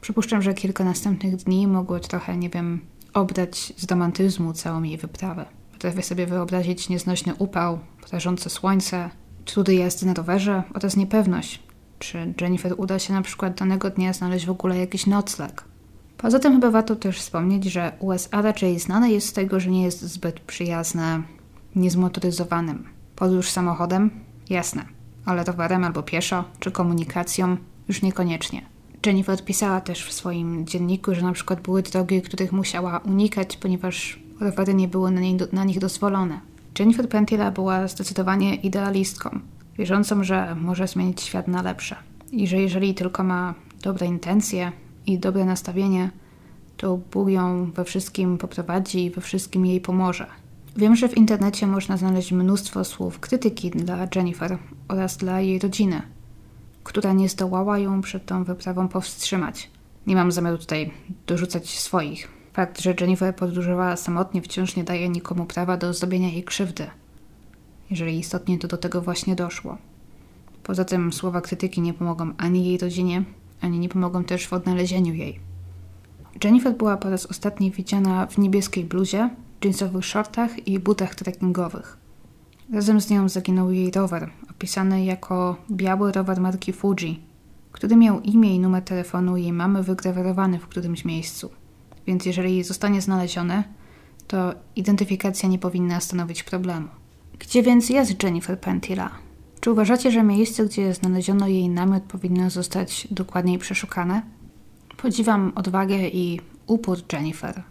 Przypuszczam, 0.00 0.42
że 0.42 0.54
kilka 0.54 0.84
następnych 0.84 1.36
dni 1.36 1.66
mogło 1.66 2.00
trochę, 2.00 2.36
nie 2.36 2.50
wiem, 2.50 2.80
obrać 3.14 3.72
z 3.76 3.90
romantyzmu 3.90 4.52
całą 4.52 4.82
jej 4.82 4.98
wyprawę. 4.98 5.44
Potrafię 5.72 6.02
sobie 6.02 6.26
wyobrazić 6.26 6.88
nieznośny 6.88 7.34
upał, 7.34 7.78
prażące 8.08 8.50
słońce, 8.50 9.10
trudy 9.44 9.74
jazdy 9.74 10.06
na 10.06 10.14
rowerze 10.14 10.62
oraz 10.74 10.96
niepewność, 10.96 11.62
czy 11.98 12.34
Jennifer 12.40 12.74
uda 12.76 12.98
się 12.98 13.12
na 13.12 13.22
przykład 13.22 13.58
danego 13.58 13.90
dnia 13.90 14.12
znaleźć 14.12 14.46
w 14.46 14.50
ogóle 14.50 14.78
jakiś 14.78 15.06
nocleg. 15.06 15.64
Poza 16.16 16.38
tym 16.38 16.52
chyba 16.52 16.70
warto 16.70 16.96
też 16.96 17.18
wspomnieć, 17.18 17.64
że 17.64 17.92
USA 17.98 18.42
raczej 18.42 18.78
znane 18.78 19.10
jest 19.10 19.28
z 19.28 19.32
tego, 19.32 19.60
że 19.60 19.70
nie 19.70 19.82
jest 19.82 20.02
zbyt 20.02 20.40
przyjazne 20.40 21.22
niezmotoryzowanym. 21.76 22.84
Podróż 23.16 23.50
samochodem? 23.50 24.10
Jasne, 24.50 24.84
ale 25.24 25.44
towarem 25.44 25.84
albo 25.84 26.02
pieszo, 26.02 26.44
czy 26.60 26.70
komunikacją? 26.70 27.56
Już 27.88 28.02
niekoniecznie. 28.02 28.62
Jennifer 29.06 29.34
odpisała 29.34 29.80
też 29.80 30.06
w 30.06 30.12
swoim 30.12 30.66
dzienniku, 30.66 31.14
że 31.14 31.22
na 31.22 31.32
przykład 31.32 31.60
były 31.60 31.82
drogi, 31.82 32.22
których 32.22 32.52
musiała 32.52 32.98
unikać, 32.98 33.56
ponieważ 33.56 34.18
rowery 34.40 34.74
nie 34.74 34.88
były 34.88 35.10
na, 35.10 35.20
nie, 35.20 35.36
na 35.52 35.64
nich 35.64 35.78
dozwolone. 35.78 36.40
Jennifer 36.78 37.08
Pentila 37.08 37.50
była 37.50 37.88
zdecydowanie 37.88 38.54
idealistką, 38.54 39.40
wierzącą, 39.78 40.24
że 40.24 40.54
może 40.54 40.88
zmienić 40.88 41.20
świat 41.22 41.48
na 41.48 41.62
lepsze 41.62 41.96
i 42.32 42.46
że 42.46 42.56
jeżeli 42.56 42.94
tylko 42.94 43.22
ma 43.22 43.54
dobre 43.82 44.06
intencje 44.06 44.72
i 45.06 45.18
dobre 45.18 45.44
nastawienie, 45.44 46.10
to 46.76 46.98
Bóg 47.12 47.28
ją 47.28 47.70
we 47.70 47.84
wszystkim 47.84 48.38
poprowadzi 48.38 49.04
i 49.04 49.10
we 49.10 49.20
wszystkim 49.20 49.66
jej 49.66 49.80
pomoże. 49.80 50.26
Wiem, 50.76 50.96
że 50.96 51.08
w 51.08 51.16
internecie 51.16 51.66
można 51.66 51.96
znaleźć 51.96 52.32
mnóstwo 52.32 52.84
słów 52.84 53.20
krytyki 53.20 53.70
dla 53.70 54.08
Jennifer 54.14 54.58
oraz 54.88 55.16
dla 55.16 55.40
jej 55.40 55.58
rodziny, 55.58 56.02
która 56.84 57.12
nie 57.12 57.28
zdołała 57.28 57.78
ją 57.78 58.00
przed 58.00 58.26
tą 58.26 58.44
wyprawą 58.44 58.88
powstrzymać. 58.88 59.70
Nie 60.06 60.14
mam 60.14 60.32
zamiaru 60.32 60.58
tutaj 60.58 60.90
dorzucać 61.26 61.78
swoich. 61.78 62.41
Fakt, 62.52 62.80
że 62.80 62.94
Jennifer 63.00 63.36
podróżowała 63.36 63.96
samotnie 63.96 64.42
wciąż 64.42 64.76
nie 64.76 64.84
daje 64.84 65.08
nikomu 65.08 65.46
prawa 65.46 65.76
do 65.76 65.94
zrobienia 65.94 66.28
jej 66.28 66.44
krzywdy, 66.44 66.86
jeżeli 67.90 68.18
istotnie 68.18 68.58
to 68.58 68.68
do 68.68 68.76
tego 68.76 69.02
właśnie 69.02 69.36
doszło. 69.36 69.78
Poza 70.62 70.84
tym 70.84 71.12
słowa 71.12 71.40
krytyki 71.40 71.80
nie 71.80 71.94
pomogą 71.94 72.32
ani 72.38 72.66
jej 72.66 72.78
rodzinie, 72.78 73.24
ani 73.60 73.78
nie 73.78 73.88
pomogą 73.88 74.24
też 74.24 74.46
w 74.46 74.52
odnalezieniu 74.52 75.14
jej. 75.14 75.40
Jennifer 76.44 76.76
była 76.76 76.96
po 76.96 77.10
raz 77.10 77.26
ostatni 77.26 77.70
widziana 77.70 78.26
w 78.26 78.38
niebieskiej 78.38 78.84
bluzie, 78.84 79.30
jeansowych 79.64 80.04
shortach 80.04 80.68
i 80.68 80.78
butach 80.78 81.14
trekkingowych. 81.14 81.96
Razem 82.72 83.00
z 83.00 83.10
nią 83.10 83.28
zaginął 83.28 83.70
jej 83.70 83.90
rower, 83.90 84.30
opisany 84.50 85.04
jako 85.04 85.56
biały 85.70 86.12
rower 86.12 86.40
marki 86.40 86.72
Fuji, 86.72 87.22
który 87.72 87.96
miał 87.96 88.20
imię 88.20 88.54
i 88.54 88.60
numer 88.60 88.82
telefonu 88.82 89.36
jej 89.36 89.52
mamy 89.52 89.82
wygrawerowany 89.82 90.58
w 90.58 90.68
którymś 90.68 91.04
miejscu. 91.04 91.50
Więc 92.06 92.26
jeżeli 92.26 92.64
zostanie 92.64 93.00
znaleziony, 93.00 93.64
to 94.26 94.54
identyfikacja 94.76 95.48
nie 95.48 95.58
powinna 95.58 96.00
stanowić 96.00 96.42
problemu. 96.42 96.88
Gdzie 97.38 97.62
więc 97.62 97.90
jest 97.90 98.22
Jennifer 98.22 98.60
Pentila? 98.60 99.10
Czy 99.60 99.70
uważacie, 99.70 100.10
że 100.10 100.22
miejsce, 100.22 100.64
gdzie 100.64 100.94
znaleziono 100.94 101.48
jej 101.48 101.68
namiot, 101.68 102.02
powinno 102.02 102.50
zostać 102.50 103.08
dokładniej 103.10 103.58
przeszukane? 103.58 104.22
Podziwiam 104.96 105.52
odwagę 105.54 106.08
i 106.08 106.40
upór 106.66 106.98
Jennifer 107.12 107.62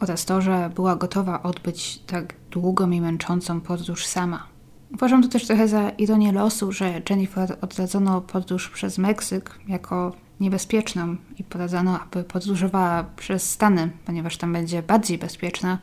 oraz 0.00 0.24
to, 0.24 0.40
że 0.40 0.70
była 0.74 0.96
gotowa 0.96 1.42
odbyć 1.42 1.98
tak 1.98 2.34
długą 2.50 2.90
i 2.90 3.00
męczącą 3.00 3.60
podróż 3.60 4.06
sama. 4.06 4.46
Uważam 4.94 5.22
to 5.22 5.28
też 5.28 5.46
trochę 5.46 5.68
za 5.68 5.90
ironię 5.90 6.32
losu, 6.32 6.72
że 6.72 7.02
Jennifer 7.10 7.58
odradzono 7.60 8.20
podróż 8.20 8.68
przez 8.68 8.98
Meksyk 8.98 9.58
jako 9.68 10.12
niebezpieczną 10.40 11.16
i 11.38 11.44
poradzano, 11.44 12.00
aby 12.00 12.24
podróżowała 12.24 13.04
przez 13.16 13.50
Stany, 13.50 13.90
ponieważ 14.04 14.36
tam 14.36 14.52
będzie 14.52 14.82
bardziej 14.82 15.18
bezpieczna, 15.18 15.78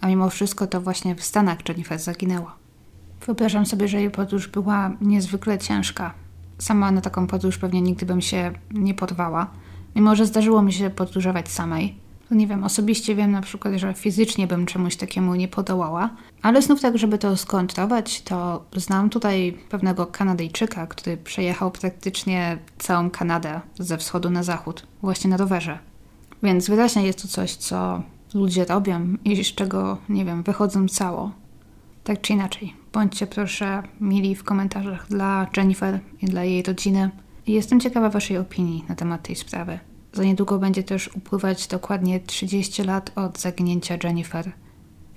a 0.00 0.08
mimo 0.08 0.30
wszystko 0.30 0.66
to 0.66 0.80
właśnie 0.80 1.14
w 1.14 1.24
Stanach 1.24 1.68
Jennifer 1.68 1.98
zaginęła. 1.98 2.56
Wyobrażam 3.26 3.66
sobie, 3.66 3.88
że 3.88 4.00
jej 4.00 4.10
podróż 4.10 4.48
była 4.48 4.90
niezwykle 5.00 5.58
ciężka. 5.58 6.14
Sama 6.58 6.90
na 6.90 7.00
taką 7.00 7.26
podróż 7.26 7.58
pewnie 7.58 7.82
nigdy 7.82 8.06
bym 8.06 8.20
się 8.20 8.52
nie 8.70 8.94
podwała, 8.94 9.50
mimo 9.96 10.16
że 10.16 10.26
zdarzyło 10.26 10.62
mi 10.62 10.72
się 10.72 10.90
podróżować 10.90 11.48
samej. 11.48 11.98
To 12.32 12.36
nie 12.36 12.46
wiem, 12.46 12.64
osobiście 12.64 13.14
wiem 13.14 13.30
na 13.30 13.40
przykład, 13.40 13.74
że 13.74 13.94
fizycznie 13.94 14.46
bym 14.46 14.66
czemuś 14.66 14.96
takiemu 14.96 15.34
nie 15.34 15.48
podołała, 15.48 16.10
ale 16.42 16.62
znów 16.62 16.80
tak, 16.80 16.98
żeby 16.98 17.18
to 17.18 17.36
skontrować, 17.36 18.22
to 18.22 18.64
znam 18.76 19.10
tutaj 19.10 19.58
pewnego 19.68 20.06
Kanadyjczyka, 20.06 20.86
który 20.86 21.16
przejechał 21.16 21.70
praktycznie 21.70 22.58
całą 22.78 23.10
Kanadę 23.10 23.60
ze 23.78 23.98
wschodu 23.98 24.30
na 24.30 24.42
zachód, 24.42 24.86
właśnie 25.02 25.30
na 25.30 25.36
rowerze. 25.36 25.78
Więc 26.42 26.68
wyraźnie 26.68 27.06
jest 27.06 27.22
to 27.22 27.28
coś, 27.28 27.52
co 27.52 28.02
ludzie 28.34 28.64
robią 28.64 29.16
i 29.24 29.44
z 29.44 29.54
czego, 29.54 29.98
nie 30.08 30.24
wiem, 30.24 30.42
wychodzą 30.42 30.88
cało. 30.88 31.30
Tak 32.04 32.20
czy 32.20 32.32
inaczej, 32.32 32.74
bądźcie 32.92 33.26
proszę 33.26 33.82
mili 34.00 34.34
w 34.34 34.44
komentarzach 34.44 35.08
dla 35.08 35.46
Jennifer 35.56 36.00
i 36.22 36.26
dla 36.26 36.44
jej 36.44 36.62
rodziny. 36.62 37.10
Jestem 37.46 37.80
ciekawa 37.80 38.10
Waszej 38.10 38.38
opinii 38.38 38.84
na 38.88 38.94
temat 38.94 39.22
tej 39.22 39.36
sprawy. 39.36 39.78
Za 40.12 40.24
niedługo 40.24 40.58
będzie 40.58 40.82
też 40.82 41.10
upływać 41.16 41.66
dokładnie 41.66 42.20
30 42.20 42.82
lat 42.82 43.12
od 43.14 43.40
zaginięcia 43.40 43.98
Jennifer, 44.04 44.52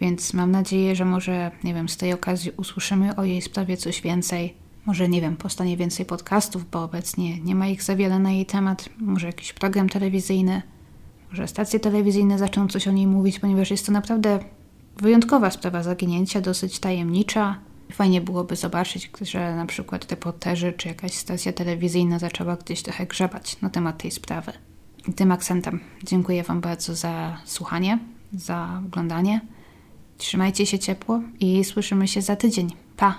więc 0.02 0.34
mam 0.34 0.52
nadzieję, 0.52 0.96
że 0.96 1.06
może, 1.06 1.52
nie 1.64 1.74
wiem, 1.74 1.90
z 1.90 1.98
tej 1.98 2.14
okazji 2.14 2.52
usłyszymy 2.58 3.16
o 3.16 3.24
jej 3.24 3.42
sprawie 3.42 3.78
coś 3.78 4.02
więcej. 4.02 4.54
Może, 4.86 5.10
nie 5.10 5.22
wiem, 5.22 5.36
powstanie 5.36 5.78
więcej 5.78 6.06
podcastów, 6.06 6.70
bo 6.70 6.84
obecnie 6.84 7.40
nie 7.40 7.56
ma 7.56 7.68
ich 7.68 7.84
za 7.84 7.96
wiele 7.96 8.20
na 8.20 8.32
jej 8.32 8.46
temat. 8.46 8.90
Może 8.98 9.28
jakiś 9.28 9.54
program 9.54 9.90
telewizyjny. 9.90 10.62
Może 11.30 11.48
stacje 11.48 11.80
telewizyjne 11.80 12.38
zaczną 12.38 12.68
coś 12.68 12.88
o 12.88 12.92
niej 12.92 13.08
mówić, 13.08 13.40
ponieważ 13.40 13.72
jest 13.72 13.86
to 13.86 13.92
naprawdę 13.92 14.40
wyjątkowa 14.98 15.52
sprawa 15.52 15.84
zaginięcia, 15.84 16.42
dosyć 16.42 16.80
tajemnicza. 16.80 17.60
Fajnie 17.92 18.22
byłoby 18.22 18.56
zobaczyć, 18.56 19.12
że 19.22 19.56
na 19.56 19.66
przykład 19.66 20.12
reporterzy 20.12 20.74
czy 20.74 20.88
jakaś 20.88 21.14
stacja 21.14 21.54
telewizyjna 21.54 22.20
zaczęła 22.20 22.56
gdzieś 22.56 22.82
trochę 22.82 23.06
grzebać 23.06 23.62
na 23.62 23.70
temat 23.70 24.02
tej 24.02 24.12
sprawy. 24.12 24.52
Tym 25.16 25.32
akcentem 25.32 25.80
dziękuję 26.04 26.44
Wam 26.44 26.62
bardzo 26.62 26.96
za 26.96 27.38
słuchanie, 27.46 28.00
za 28.34 28.82
oglądanie. 28.88 29.42
Trzymajcie 30.18 30.66
się 30.66 30.80
ciepło 30.80 31.22
i 31.40 31.64
słyszymy 31.64 32.08
się 32.08 32.22
za 32.22 32.36
tydzień. 32.36 32.72
Pa! 32.98 33.16